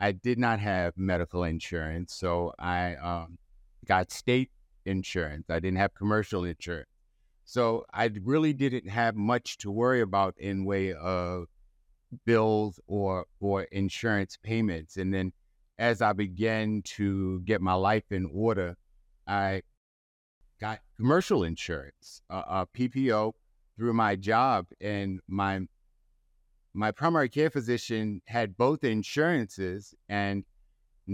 [0.00, 3.38] I did not have medical insurance, so I um,
[3.86, 4.50] got state
[4.84, 5.50] insurance.
[5.50, 6.88] I didn't have commercial insurance,
[7.44, 11.46] so I really didn't have much to worry about in way of
[12.24, 14.96] bills or or insurance payments.
[14.96, 15.32] And then,
[15.78, 18.76] as I began to get my life in order,
[19.26, 19.62] I
[20.60, 23.32] got commercial insurance, uh, PPO,
[23.76, 25.60] through my job, and my
[26.74, 30.44] my primary care physician had both insurances, and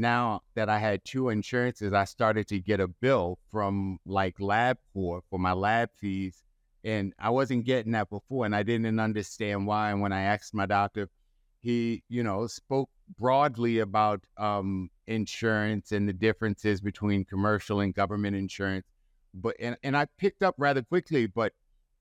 [0.00, 5.22] now that I had two insurances, I started to get a bill from like LabCorp
[5.30, 6.42] for my lab fees,
[6.84, 9.90] and I wasn't getting that before, and I didn't understand why.
[9.90, 11.08] And when I asked my doctor,
[11.60, 18.36] he, you know, spoke broadly about um, insurance and the differences between commercial and government
[18.36, 18.86] insurance
[19.34, 21.52] but and, and I picked up rather quickly, but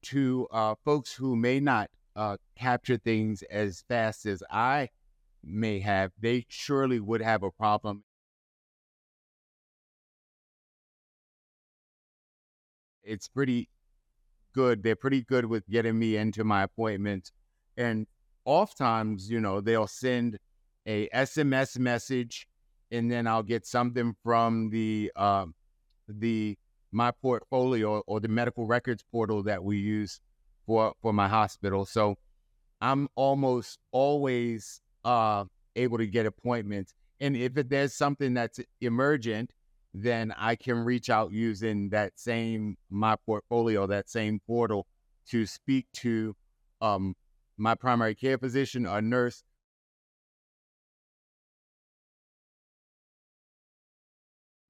[0.03, 4.89] to uh, folks who may not uh, capture things as fast as I
[5.43, 8.04] may have, they surely would have a problem.
[13.04, 13.69] It's pretty
[14.54, 14.84] good.
[14.84, 17.32] They're pretty good with getting me into my appointments.
[17.78, 18.08] And
[18.43, 20.38] oftentimes, you know, they'll send
[20.86, 22.47] a SMS message
[22.91, 25.45] and then I'll get something from the uh,
[26.08, 26.58] the
[26.91, 30.19] my portfolio or the medical records portal that we use
[30.65, 31.86] for for my hospital.
[31.86, 32.17] So
[32.82, 35.46] I'm almost always uh,
[35.78, 36.93] able to get appointments.
[37.22, 39.52] And if there's something that's emergent,
[39.93, 44.86] then I can reach out using that same my portfolio, that same portal,
[45.30, 46.36] to speak to
[46.82, 47.15] um,
[47.58, 49.43] my primary care physician or nurse.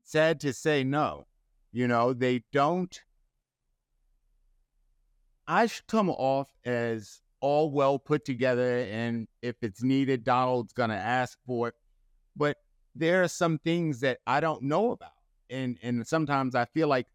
[0.03, 1.25] Sad to say, no.
[1.73, 3.01] You know, they don't.
[5.47, 10.95] I come off as all well put together, and if it's needed, Donald's going to
[10.95, 11.75] ask for it.
[12.35, 12.57] But
[12.95, 15.11] there are some things that I don't know about.
[15.49, 17.07] And, and sometimes I feel like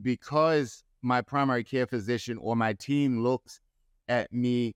[0.00, 3.60] because my primary care physician or my team looks
[4.08, 4.74] at me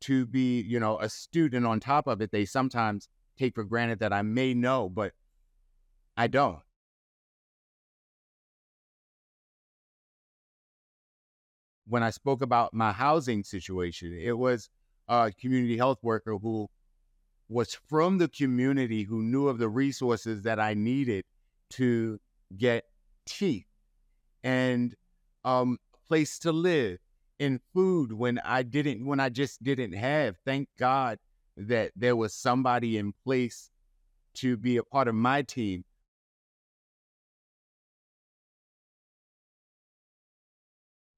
[0.00, 3.08] to be, you know, a student on top of it, they sometimes
[3.38, 5.12] take for granted that I may know, but
[6.16, 6.58] I don't.
[11.86, 14.16] When I spoke about my housing situation.
[14.18, 14.68] It was
[15.08, 16.68] a community health worker who
[17.48, 21.24] was from the community who knew of the resources that I needed
[21.70, 22.18] to
[22.56, 22.84] get
[23.26, 23.66] teeth
[24.42, 24.94] and
[25.44, 26.98] um, a place to live
[27.38, 30.36] and food when I didn't, when I just didn't have.
[30.44, 31.18] Thank God
[31.56, 33.70] that there was somebody in place
[34.34, 35.84] to be a part of my team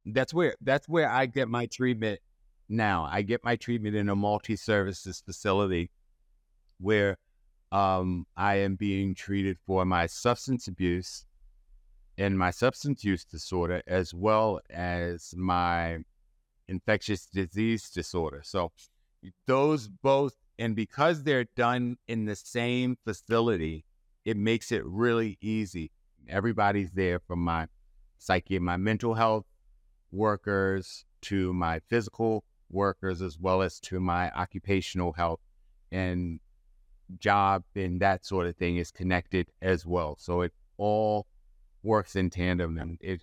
[0.07, 2.21] that's where that's where I get my treatment
[2.69, 3.09] now.
[3.11, 5.90] I get my treatment in a multi-services facility
[6.79, 7.19] where
[7.73, 11.25] um, I am being treated for my substance abuse
[12.19, 15.99] and my substance use disorder, as well as my
[16.68, 18.41] infectious disease disorder.
[18.45, 18.72] So
[19.47, 23.85] those both, and because they're done in the same facility,
[24.24, 25.91] it makes it really easy.
[26.28, 27.66] Everybody's there for my
[28.18, 29.45] psyche and my mental health
[30.17, 35.41] workers to my physical workers as well as to my occupational health
[35.93, 36.41] and
[37.19, 40.17] job and that sort of thing is connected as well.
[40.19, 41.27] So it all
[41.83, 43.23] works in tandem, and it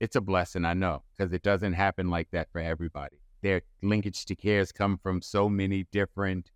[0.00, 3.20] it's a blessing, I know, because it doesn't happen like that for everybody.
[3.42, 6.50] Their linkage to cares come from so many different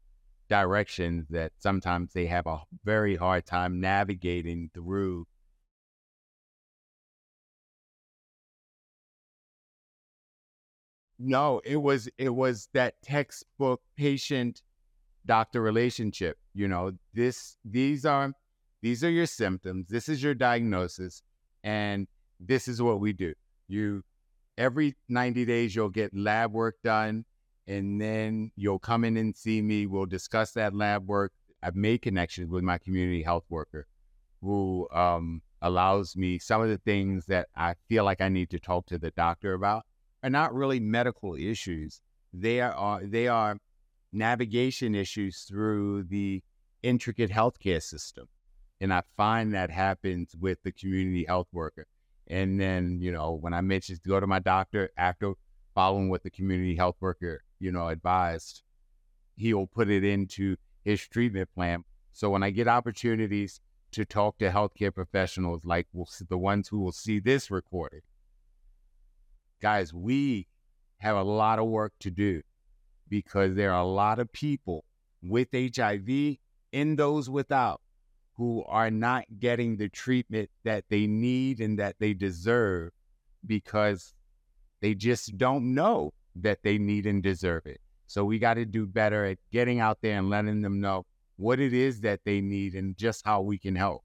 [0.48, 5.26] directions that sometimes they have a very hard time navigating through
[11.24, 14.60] No, it was it was that textbook patient
[15.24, 16.36] doctor relationship.
[16.52, 18.32] You know, this these are
[18.82, 19.86] these are your symptoms.
[19.88, 21.22] This is your diagnosis,
[21.62, 22.08] and
[22.40, 23.34] this is what we do.
[23.68, 24.02] You
[24.58, 27.24] every 90 days you'll get lab work done
[27.68, 29.86] and then you'll come in and see me.
[29.86, 31.32] We'll discuss that lab work.
[31.62, 33.86] I've made connections with my community health worker
[34.40, 38.58] who um, allows me some of the things that I feel like I need to
[38.58, 39.84] talk to the doctor about
[40.22, 42.00] are not really medical issues.
[42.32, 43.58] They are uh, they are
[44.12, 46.42] navigation issues through the
[46.82, 48.28] intricate healthcare system.
[48.80, 51.86] And I find that happens with the community health worker.
[52.26, 55.34] And then, you know, when I mentioned to go to my doctor after
[55.74, 58.62] following what the community health worker, you know, advised,
[59.36, 61.84] he'll put it into his treatment plan.
[62.12, 63.60] So when I get opportunities
[63.92, 65.86] to talk to healthcare professionals like
[66.28, 68.00] the ones who will see this recording,
[69.62, 70.48] guys, we
[70.98, 72.42] have a lot of work to do
[73.08, 74.84] because there are a lot of people
[75.22, 76.36] with HIV
[76.72, 77.80] and those without
[78.34, 82.90] who are not getting the treatment that they need and that they deserve
[83.46, 84.14] because
[84.80, 87.80] they just don't know that they need and deserve it.
[88.06, 91.04] So we got to do better at getting out there and letting them know
[91.36, 94.02] what it is that they need and just how we can help.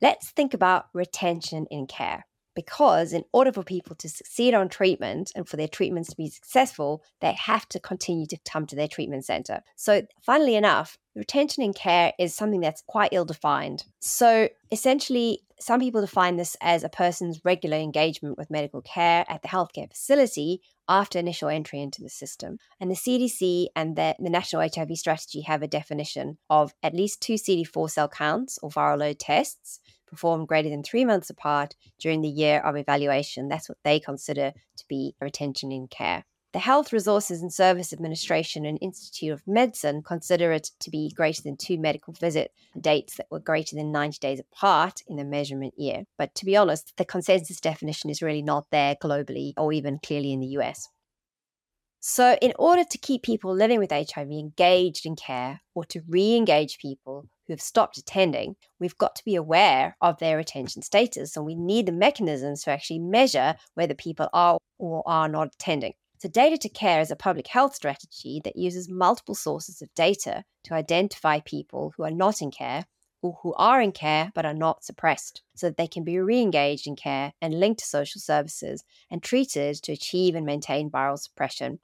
[0.00, 2.26] Let's think about retention in care
[2.56, 6.28] because in order for people to succeed on treatment and for their treatments to be
[6.28, 9.60] successful, they have to continue to come to their treatment center.
[9.76, 13.84] So, funnily enough, retention in care is something that's quite ill defined.
[14.00, 19.42] So, essentially, some people define this as a person's regular engagement with medical care at
[19.42, 22.58] the healthcare facility after initial entry into the system.
[22.80, 27.20] And the CDC and the, the National HIV Strategy have a definition of at least
[27.20, 32.22] two CD4 cell counts or viral load tests performed greater than three months apart during
[32.22, 33.48] the year of evaluation.
[33.48, 36.24] That's what they consider to be retention in care.
[36.56, 41.42] The Health Resources and Service Administration and Institute of Medicine consider it to be greater
[41.42, 42.50] than two medical visit
[42.80, 46.04] dates that were greater than 90 days apart in the measurement year.
[46.16, 50.32] But to be honest, the consensus definition is really not there globally or even clearly
[50.32, 50.88] in the US.
[52.08, 56.36] So, in order to keep people living with HIV engaged in care or to re
[56.36, 61.36] engage people who have stopped attending, we've got to be aware of their attention status
[61.36, 65.94] and we need the mechanisms to actually measure whether people are or are not attending.
[66.18, 70.44] So, Data to Care is a public health strategy that uses multiple sources of data
[70.62, 72.84] to identify people who are not in care
[73.20, 76.40] or who are in care but are not suppressed so that they can be re
[76.40, 81.18] engaged in care and linked to social services and treated to achieve and maintain viral
[81.18, 81.80] suppression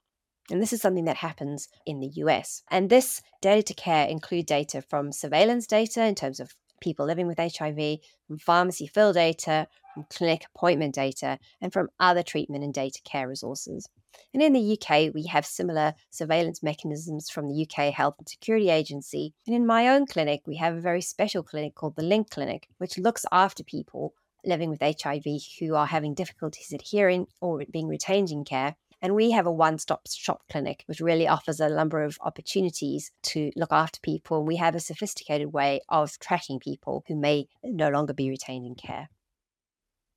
[0.49, 2.63] and this is something that happens in the US.
[2.69, 7.27] And this data to care include data from surveillance data in terms of people living
[7.27, 12.73] with HIV, from pharmacy fill data, from clinic appointment data, and from other treatment and
[12.73, 13.87] data care resources.
[14.33, 18.69] And in the UK, we have similar surveillance mechanisms from the UK Health and Security
[18.69, 19.33] Agency.
[19.47, 22.67] And in my own clinic, we have a very special clinic called the Link Clinic,
[22.77, 24.13] which looks after people
[24.45, 25.23] living with HIV
[25.59, 29.77] who are having difficulties adhering or being retained in care and we have a one
[29.77, 34.37] stop shop clinic, which really offers a number of opportunities to look after people.
[34.37, 38.65] And we have a sophisticated way of tracking people who may no longer be retained
[38.65, 39.09] in care.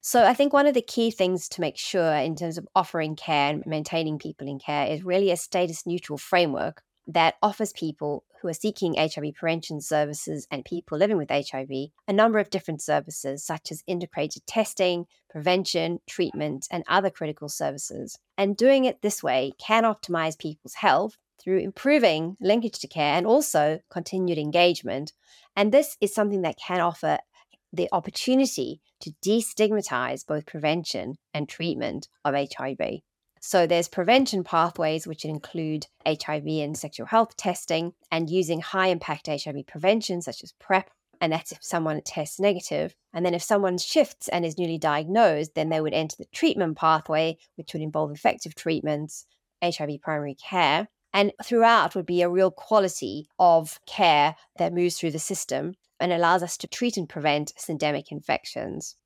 [0.00, 3.16] So I think one of the key things to make sure in terms of offering
[3.16, 8.24] care and maintaining people in care is really a status neutral framework that offers people
[8.40, 11.70] who are seeking HIV prevention services and people living with HIV
[12.08, 18.18] a number of different services, such as integrated testing, prevention, treatment, and other critical services.
[18.36, 23.26] And doing it this way can optimize people's health through improving linkage to care and
[23.26, 25.12] also continued engagement.
[25.54, 27.18] And this is something that can offer
[27.72, 33.00] the opportunity to destigmatize both prevention and treatment of HIV.
[33.46, 39.28] So there's prevention pathways, which include HIV and sexual health testing and using high impact
[39.28, 40.90] HIV prevention, such as PrEP.
[41.20, 42.96] And that's if someone tests negative.
[43.14, 46.76] And then if someone shifts and is newly diagnosed, then they would enter the treatment
[46.76, 49.26] pathway, which would involve effective treatments,
[49.62, 50.88] HIV primary care.
[51.14, 56.12] And throughout would be a real quality of care that moves through the system and
[56.12, 58.96] allows us to treat and prevent syndemic infections.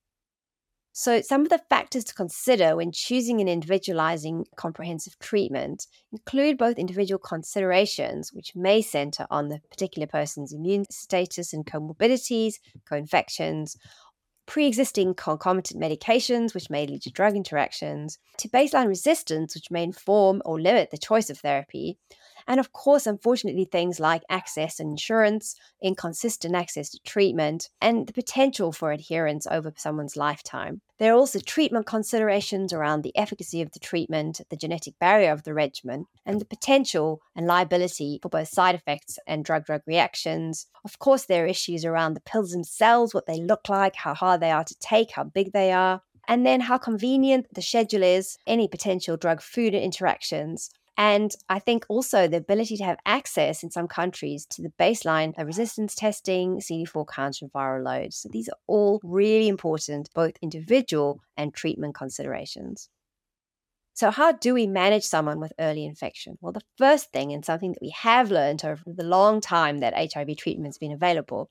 [0.92, 6.78] So, some of the factors to consider when choosing an individualizing comprehensive treatment include both
[6.78, 12.54] individual considerations, which may center on the particular person's immune status and comorbidities,
[12.88, 13.76] co infections,
[14.46, 19.84] pre existing concomitant medications, which may lead to drug interactions, to baseline resistance, which may
[19.84, 21.98] inform or limit the choice of therapy,
[22.50, 28.12] and of course, unfortunately, things like access and insurance, inconsistent access to treatment, and the
[28.12, 30.80] potential for adherence over someone's lifetime.
[30.98, 35.44] There are also treatment considerations around the efficacy of the treatment, the genetic barrier of
[35.44, 40.66] the regimen, and the potential and liability for both side effects and drug drug reactions.
[40.84, 44.40] Of course, there are issues around the pills themselves, what they look like, how hard
[44.40, 48.38] they are to take, how big they are and then how convenient the schedule is,
[48.46, 50.70] any potential drug food interactions,
[51.00, 55.32] and I think also the ability to have access in some countries to the baseline
[55.38, 58.18] of resistance testing, CD4 counts, and viral loads.
[58.18, 62.90] So these are all really important, both individual and treatment considerations.
[63.94, 66.36] So, how do we manage someone with early infection?
[66.42, 69.94] Well, the first thing, and something that we have learned over the long time that
[70.12, 71.48] HIV treatment has been available,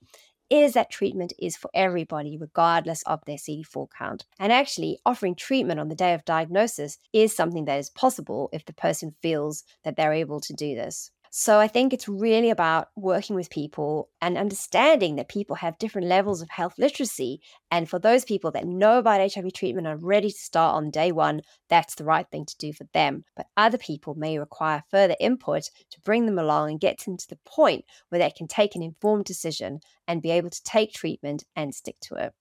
[0.50, 4.26] is that treatment is for everybody, regardless of their CD4 count.
[4.40, 8.66] And actually, offering treatment on the day of diagnosis is something that is possible if
[8.66, 11.12] the person feels that they're able to do this.
[11.32, 16.08] So I think it's really about working with people and understanding that people have different
[16.08, 17.42] levels of health literacy.
[17.72, 20.90] And for those people that know about HIV treatment and are ready to start on
[20.92, 23.26] day one, that's the right thing to do for them.
[23.36, 27.30] But other people may require further input to bring them along and get them to
[27.30, 31.44] the point where they can take an informed decision and be able to take treatment
[31.56, 32.34] and stick to it.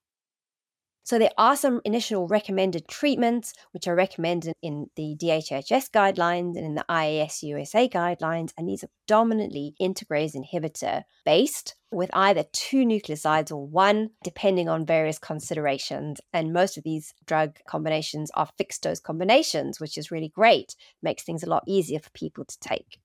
[1.09, 6.67] So there are some initial recommended treatments, which are recommended in the DHHS guidelines and
[6.67, 12.85] in the IAS USA guidelines, and these are predominantly integrase inhibitor based with either two
[12.85, 16.21] nucleosides or one, depending on various considerations.
[16.35, 21.23] And most of these drug combinations are fixed dose combinations, which is really great, makes
[21.23, 23.01] things a lot easier for people to take.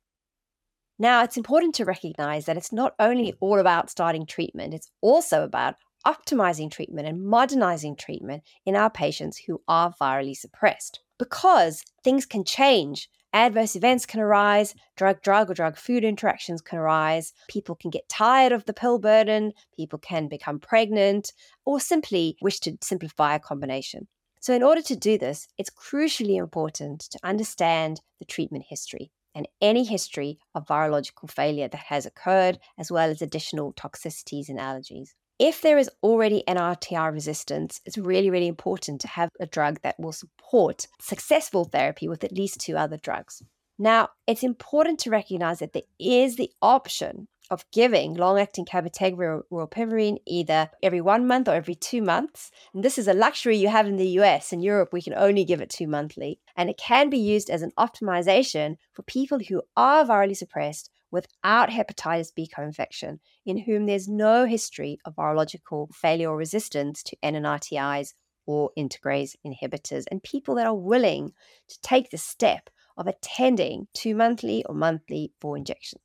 [0.99, 5.43] Now, it's important to recognize that it's not only all about starting treatment, it's also
[5.43, 5.75] about
[6.05, 12.43] optimizing treatment and modernizing treatment in our patients who are virally suppressed because things can
[12.43, 13.09] change.
[13.31, 18.07] Adverse events can arise, drug drug or drug food interactions can arise, people can get
[18.07, 21.33] tired of the pill burden, people can become pregnant,
[21.65, 24.07] or simply wish to simplify a combination.
[24.39, 29.47] So, in order to do this, it's crucially important to understand the treatment history and
[29.61, 35.11] any history of virological failure that has occurred, as well as additional toxicities and allergies.
[35.45, 39.99] If there is already NRTI resistance, it's really, really important to have a drug that
[39.99, 43.43] will support successful therapy with at least two other drugs.
[43.77, 49.67] Now, it's important to recognize that there is the option of giving long-acting cabotegravir or
[49.67, 52.49] rilpivirine either every one month or every two months.
[52.73, 54.53] And this is a luxury you have in the US.
[54.53, 56.39] In Europe, we can only give it two monthly.
[56.55, 61.69] And it can be used as an optimization for people who are virally suppressed without
[61.69, 67.17] hepatitis B co infection, in whom there's no history of virological failure or resistance to
[67.23, 68.13] NNRTIs
[68.47, 71.31] or integrase inhibitors, and people that are willing
[71.69, 75.99] to take the step of attending two monthly or monthly for injection.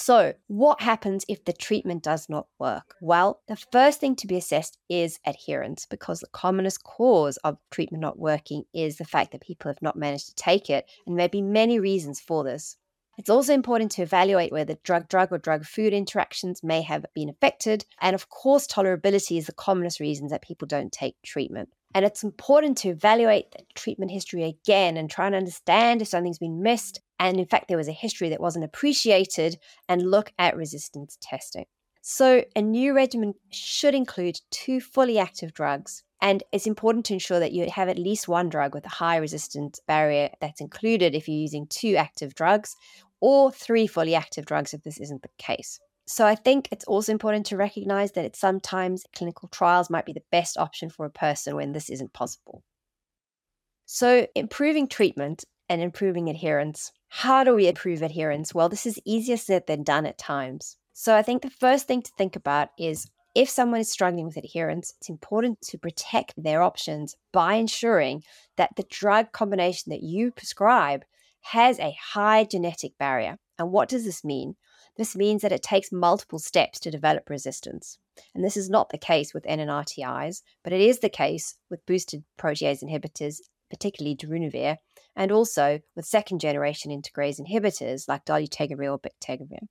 [0.00, 2.94] So, what happens if the treatment does not work?
[3.00, 8.02] Well, the first thing to be assessed is adherence because the commonest cause of treatment
[8.02, 11.24] not working is the fact that people have not managed to take it, and there
[11.24, 12.76] may be many reasons for this.
[13.18, 17.28] It's also important to evaluate whether drug drug or drug food interactions may have been
[17.28, 17.84] affected.
[18.00, 21.70] And of course, tolerability is the commonest reasons that people don't take treatment.
[21.92, 26.38] And it's important to evaluate the treatment history again and try and understand if something's
[26.38, 29.58] been missed and in fact there was a history that wasn't appreciated,
[29.88, 31.66] and look at resistance testing.
[32.02, 36.04] So, a new regimen should include two fully active drugs.
[36.20, 39.18] And it's important to ensure that you have at least one drug with a high
[39.18, 42.74] resistance barrier that's included if you're using two active drugs,
[43.20, 45.78] or three fully active drugs if this isn't the case.
[46.06, 50.14] So I think it's also important to recognize that it's sometimes clinical trials might be
[50.14, 52.62] the best option for a person when this isn't possible.
[53.84, 56.92] So improving treatment and improving adherence.
[57.08, 58.54] How do we improve adherence?
[58.54, 60.76] Well, this is easier said than done at times.
[60.92, 64.36] So I think the first thing to think about is if someone is struggling with
[64.36, 68.24] adherence, it's important to protect their options by ensuring
[68.56, 71.04] that the drug combination that you prescribe
[71.40, 73.38] has a high genetic barrier.
[73.58, 74.56] And what does this mean?
[74.96, 77.98] This means that it takes multiple steps to develop resistance.
[78.34, 82.24] And this is not the case with NNRTIs, but it is the case with boosted
[82.38, 83.38] protease inhibitors,
[83.70, 84.78] particularly darunavir,
[85.18, 89.66] and also with second generation integrase inhibitors like dolutegravir or bictegravir.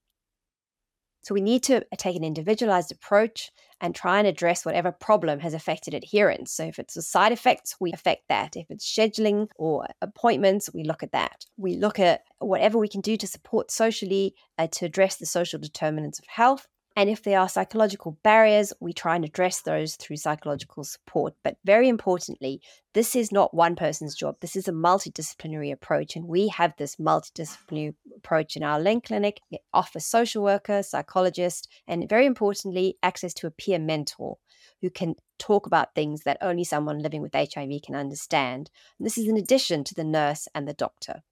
[1.22, 5.54] So we need to take an individualized approach and try and address whatever problem has
[5.54, 6.52] affected adherence.
[6.52, 8.56] So if it's a side effects, we affect that.
[8.56, 11.44] If it's scheduling or appointments, we look at that.
[11.56, 15.58] We look at whatever we can do to support socially uh, to address the social
[15.58, 16.66] determinants of health
[16.98, 21.32] And if there are psychological barriers, we try and address those through psychological support.
[21.44, 22.60] But very importantly,
[22.92, 24.34] this is not one person's job.
[24.40, 26.16] This is a multidisciplinary approach.
[26.16, 29.38] And we have this multidisciplinary approach in our Link Clinic.
[29.52, 34.38] It offers social worker, psychologist, and very importantly, access to a peer mentor
[34.82, 38.72] who can talk about things that only someone living with HIV can understand.
[38.98, 41.22] And this is in addition to the nurse and the doctor.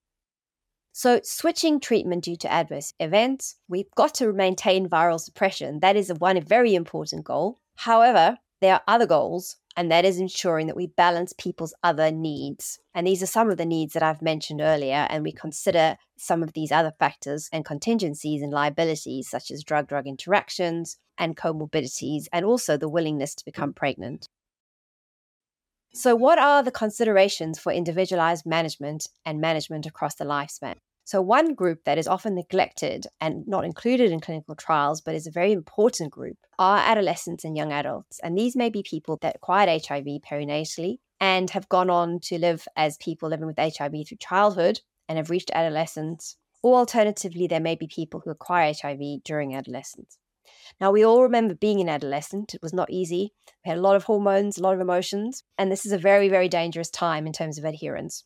[0.98, 5.80] So, switching treatment due to adverse events, we've got to maintain viral suppression.
[5.80, 7.58] That is one very important goal.
[7.76, 12.78] However, there are other goals, and that is ensuring that we balance people's other needs.
[12.94, 16.42] And these are some of the needs that I've mentioned earlier, and we consider some
[16.42, 22.24] of these other factors and contingencies and liabilities, such as drug drug interactions and comorbidities,
[22.32, 24.30] and also the willingness to become pregnant.
[25.96, 30.74] So, what are the considerations for individualized management and management across the lifespan?
[31.04, 35.26] So, one group that is often neglected and not included in clinical trials, but is
[35.26, 38.20] a very important group, are adolescents and young adults.
[38.22, 42.68] And these may be people that acquired HIV perinatally and have gone on to live
[42.76, 46.36] as people living with HIV through childhood and have reached adolescence.
[46.62, 50.18] Or alternatively, there may be people who acquire HIV during adolescence.
[50.80, 52.54] Now, we all remember being an adolescent.
[52.54, 53.32] It was not easy.
[53.64, 56.28] We had a lot of hormones, a lot of emotions, and this is a very,
[56.28, 58.24] very dangerous time in terms of adherence.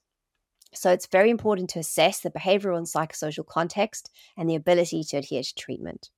[0.72, 5.18] So, it's very important to assess the behavioral and psychosocial context and the ability to
[5.18, 6.10] adhere to treatment.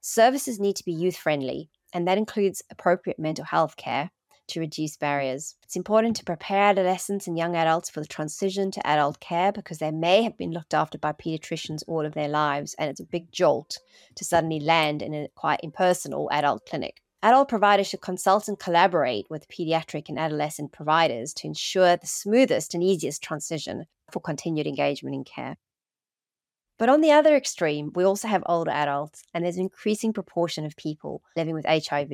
[0.00, 4.10] Services need to be youth friendly, and that includes appropriate mental health care
[4.48, 5.56] to reduce barriers.
[5.62, 9.78] It's important to prepare adolescents and young adults for the transition to adult care because
[9.78, 13.04] they may have been looked after by pediatricians all of their lives, and it's a
[13.04, 13.78] big jolt
[14.16, 17.02] to suddenly land in a quite impersonal adult clinic.
[17.24, 22.74] Adult providers should consult and collaborate with pediatric and adolescent providers to ensure the smoothest
[22.74, 25.56] and easiest transition for continued engagement in care.
[26.78, 30.66] But on the other extreme, we also have older adults, and there's an increasing proportion
[30.66, 32.10] of people living with HIV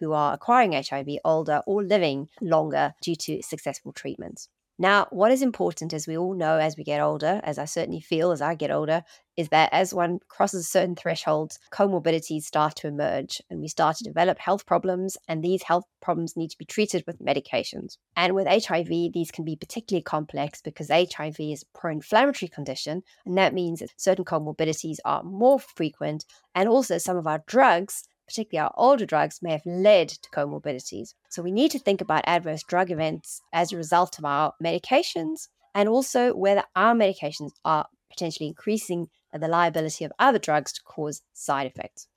[0.00, 4.48] who are acquiring HIV older or living longer due to successful treatments.
[4.78, 8.00] Now, what is important, as we all know as we get older, as I certainly
[8.00, 12.88] feel as I get older, is that as one crosses certain thresholds, comorbidities start to
[12.88, 16.66] emerge and we start to develop health problems, and these health problems need to be
[16.66, 17.96] treated with medications.
[18.16, 23.02] And with HIV, these can be particularly complex because HIV is a pro inflammatory condition,
[23.24, 28.04] and that means that certain comorbidities are more frequent, and also some of our drugs
[28.26, 31.14] particularly our older drugs, may have led to comorbidities.
[31.30, 35.48] So we need to think about adverse drug events as a result of our medications
[35.74, 41.22] and also whether our medications are potentially increasing the liability of other drugs to cause
[41.34, 42.08] side effects.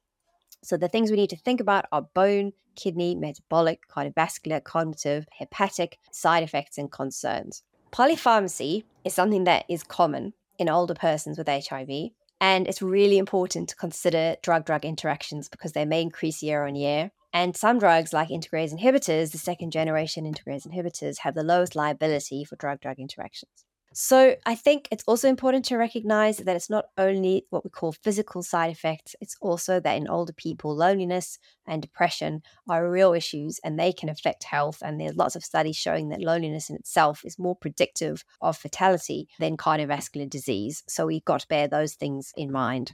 [0.64, 5.98] So the things we need to think about are bone, kidney, metabolic, cardiovascular, cognitive, hepatic
[6.12, 7.64] side effects and concerns.
[7.92, 12.12] Polypharmacy is something that is common in older persons with HIV,
[12.42, 16.76] and it's really important to consider drug drug interactions because they may increase year on
[16.76, 17.12] year.
[17.32, 22.44] And some drugs, like integrase inhibitors, the second generation integrase inhibitors, have the lowest liability
[22.44, 23.66] for drug drug interactions.
[23.94, 27.92] So I think it's also important to recognize that it's not only what we call
[27.92, 33.60] physical side effects, it's also that in older people, loneliness and depression are real issues
[33.64, 34.84] and they can affect health.
[34.84, 39.28] And there's lots of studies showing that loneliness in itself is more predictive of fatality
[39.40, 40.84] than cardiovascular disease.
[40.88, 42.94] So we've got to bear those things in mind.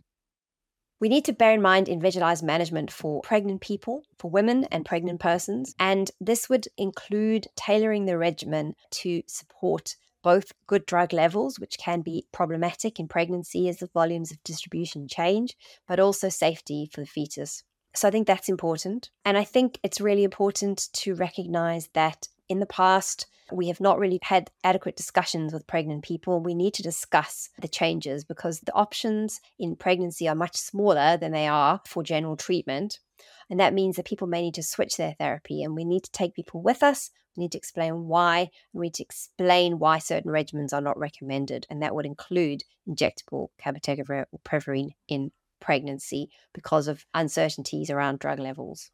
[1.01, 5.19] We need to bear in mind individualized management for pregnant people, for women and pregnant
[5.19, 11.77] persons, and this would include tailoring the regimen to support both good drug levels, which
[11.77, 15.55] can be problematic in pregnancy as the volumes of distribution change,
[15.87, 17.63] but also safety for the fetus.
[17.93, 19.11] So I think that's important.
[19.23, 23.99] And I think it's really important to recognize that in the past, we have not
[23.99, 26.39] really had adequate discussions with pregnant people.
[26.39, 31.33] We need to discuss the changes because the options in pregnancy are much smaller than
[31.33, 32.99] they are for general treatment.
[33.49, 36.11] And that means that people may need to switch their therapy, and we need to
[36.11, 39.99] take people with us we need to explain why, and we need to explain why
[39.99, 46.29] certain regimens are not recommended, and that would include injectable cabotegravir or rilpivirine in pregnancy
[46.53, 48.91] because of uncertainties around drug levels.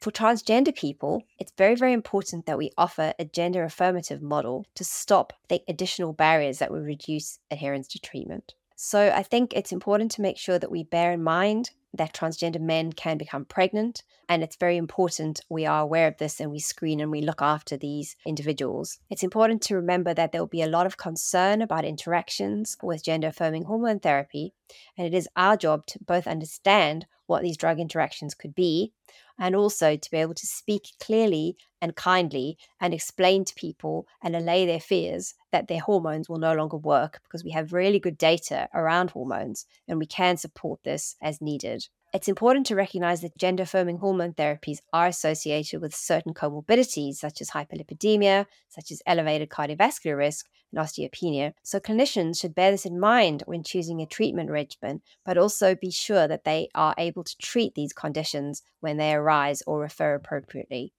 [0.00, 4.82] For transgender people, it's very, very important that we offer a gender affirmative model to
[4.82, 8.54] stop the additional barriers that would reduce adherence to treatment.
[8.82, 12.62] So I think it's important to make sure that we bear in mind that transgender
[12.62, 14.02] men can become pregnant.
[14.26, 17.42] And it's very important we are aware of this and we screen and we look
[17.42, 18.98] after these individuals.
[19.10, 23.04] It's important to remember that there will be a lot of concern about interactions with
[23.04, 24.54] gender affirming hormone therapy.
[24.96, 28.92] And it is our job to both understand what these drug interactions could be
[29.38, 34.36] and also to be able to speak clearly and kindly and explain to people and
[34.36, 38.18] allay their fears that their hormones will no longer work because we have really good
[38.18, 41.88] data around hormones and we can support this as needed.
[42.12, 47.40] It's important to recognize that gender affirming hormone therapies are associated with certain comorbidities, such
[47.40, 51.52] as hyperlipidemia, such as elevated cardiovascular risk, and osteopenia.
[51.62, 55.90] So, clinicians should bear this in mind when choosing a treatment regimen, but also be
[55.90, 60.92] sure that they are able to treat these conditions when they arise or refer appropriately.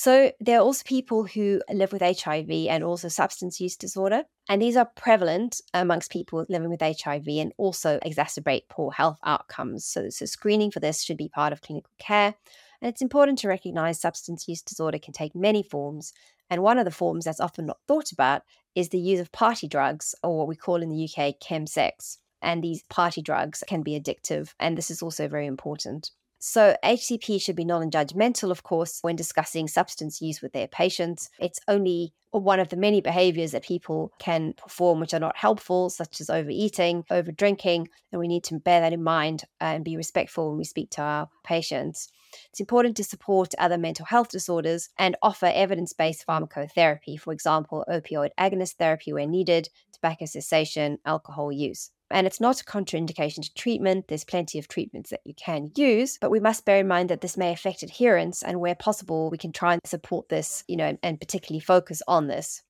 [0.00, 4.22] So, there are also people who live with HIV and also substance use disorder.
[4.48, 9.84] And these are prevalent amongst people living with HIV and also exacerbate poor health outcomes.
[9.84, 12.36] So, so screening for this should be part of clinical care.
[12.80, 16.12] And it's important to recognize substance use disorder can take many forms.
[16.48, 18.42] And one of the forms that's often not thought about
[18.76, 22.18] is the use of party drugs, or what we call in the UK chemsex.
[22.40, 24.54] And these party drugs can be addictive.
[24.60, 26.12] And this is also very important.
[26.40, 31.30] So, HCP should be non judgmental, of course, when discussing substance use with their patients.
[31.40, 35.90] It's only one of the many behaviors that people can perform which are not helpful,
[35.90, 39.84] such as overeating, over drinking, and we need to bear that in mind uh, and
[39.84, 42.08] be respectful when we speak to our patients.
[42.50, 47.84] It's important to support other mental health disorders and offer evidence based pharmacotherapy, for example,
[47.88, 51.90] opioid agonist therapy where needed, tobacco cessation, alcohol use.
[52.10, 54.08] And it's not a contraindication to treatment.
[54.08, 57.20] There's plenty of treatments that you can use, but we must bear in mind that
[57.20, 58.42] this may affect adherence.
[58.42, 62.28] And where possible, we can try and support this, you know, and, particularly focus on
[62.28, 62.62] this.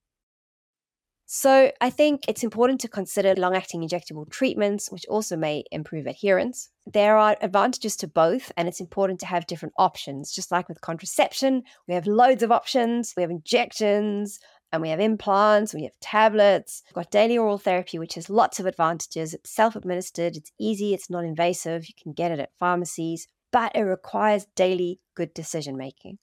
[1.31, 6.07] So I think it's important to consider long acting injectable treatments, which also may improve
[6.07, 6.69] adherence.
[6.91, 10.31] There are advantages to both, and it's important to have different options.
[10.31, 13.13] Just like with contraception, we have loads of options.
[13.15, 14.39] We have injections,
[14.71, 18.59] and we have implants, we have tablets, we've got daily oral therapy, which has lots
[18.59, 19.33] of advantages.
[19.33, 23.75] It's self administered, it's easy, it's non invasive, you can get it at pharmacies, but
[23.75, 26.19] it requires daily good decision making.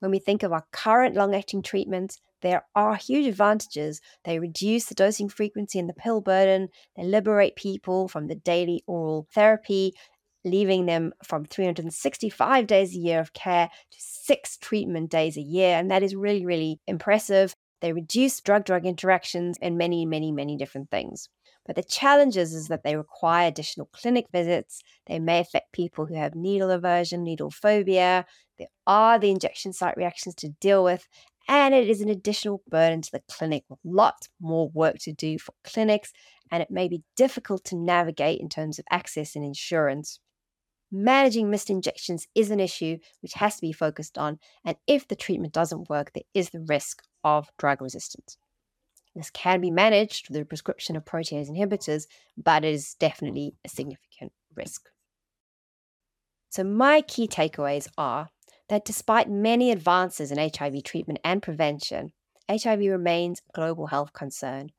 [0.00, 4.00] When we think of our current long acting treatments, there are huge advantages.
[4.24, 8.82] They reduce the dosing frequency and the pill burden, they liberate people from the daily
[8.86, 9.94] oral therapy,
[10.44, 15.76] leaving them from 365 days a year of care to six treatment days a year.
[15.76, 17.54] And that is really, really impressive.
[17.80, 21.28] They reduce drug drug interactions and many, many, many different things.
[21.66, 24.82] But the challenges is that they require additional clinic visits.
[25.06, 28.24] They may affect people who have needle aversion, needle phobia.
[28.58, 31.06] There are the injection site reactions to deal with.
[31.48, 35.38] And it is an additional burden to the clinic with lots more work to do
[35.38, 36.12] for clinics.
[36.50, 40.20] And it may be difficult to navigate in terms of access and insurance.
[40.92, 44.38] Managing missed injections is an issue which has to be focused on.
[44.64, 48.38] And if the treatment doesn't work, there is the risk of drug resistance.
[49.16, 52.06] This can be managed through the prescription of protease inhibitors,
[52.36, 54.88] but it is definitely a significant risk.
[56.50, 58.28] So, my key takeaways are
[58.68, 62.12] that despite many advances in HIV treatment and prevention,
[62.48, 64.70] HIV remains a global health concern,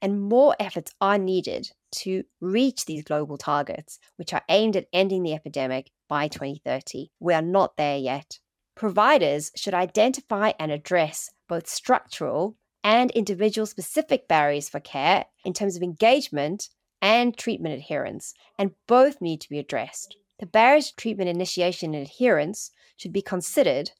[0.00, 1.70] and more efforts are needed
[2.02, 7.10] to reach these global targets, which are aimed at ending the epidemic by 2030.
[7.18, 8.38] We are not there yet.
[8.76, 15.76] Providers should identify and address both structural and individual specific barriers for care in terms
[15.76, 16.68] of engagement
[17.02, 20.16] and treatment adherence, and both need to be addressed.
[20.38, 23.90] The barriers to treatment initiation and adherence should be considered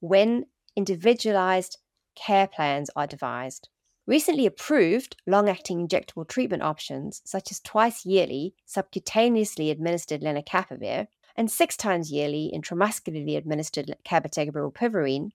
[0.00, 0.46] when
[0.76, 1.78] individualized
[2.14, 3.68] care plans are devised.
[4.06, 11.50] Recently approved long acting injectable treatment options, such as twice yearly subcutaneously administered lenacapavir and
[11.50, 15.30] six times yearly intramuscularly administered cabotegravir rilpivirine,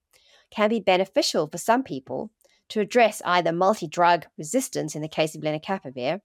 [0.51, 2.31] can be beneficial for some people
[2.69, 6.21] to address either multi drug resistance in the case of lenacapavir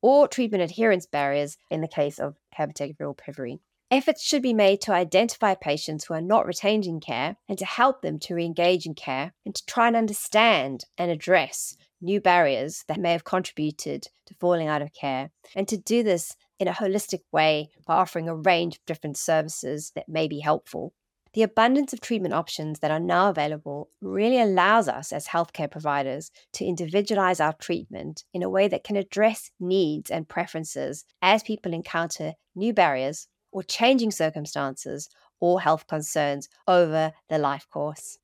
[0.00, 3.60] or treatment adherence barriers in the case of cabotegravir rilpivirine.
[3.90, 7.66] Efforts should be made to identify patients who are not retained in care and to
[7.66, 12.20] help them to re engage in care and to try and understand and address new
[12.20, 16.68] barriers that may have contributed to falling out of care, and to do this in
[16.68, 20.94] a holistic way by offering a range of different services that may be helpful.
[21.34, 26.30] The abundance of treatment options that are now available really allows us as healthcare providers
[26.54, 31.72] to individualize our treatment in a way that can address needs and preferences as people
[31.72, 35.08] encounter new barriers or changing circumstances
[35.40, 38.18] or health concerns over the life course.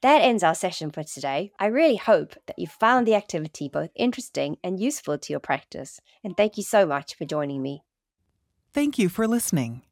[0.00, 1.50] That ends our session for today.
[1.58, 6.00] I really hope that you found the activity both interesting and useful to your practice,
[6.22, 7.82] and thank you so much for joining me.
[8.72, 9.82] Thank you for listening.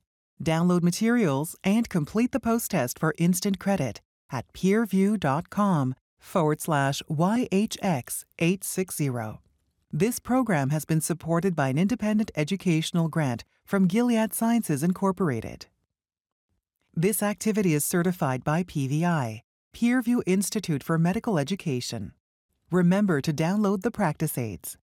[0.43, 9.39] Download materials and complete the post test for instant credit at peerview.com forward slash YHX860.
[9.93, 15.67] This program has been supported by an independent educational grant from Gilead Sciences Incorporated.
[16.95, 19.43] This activity is certified by PVI,
[19.75, 22.13] Peerview Institute for Medical Education.
[22.71, 24.77] Remember to download the practice aids.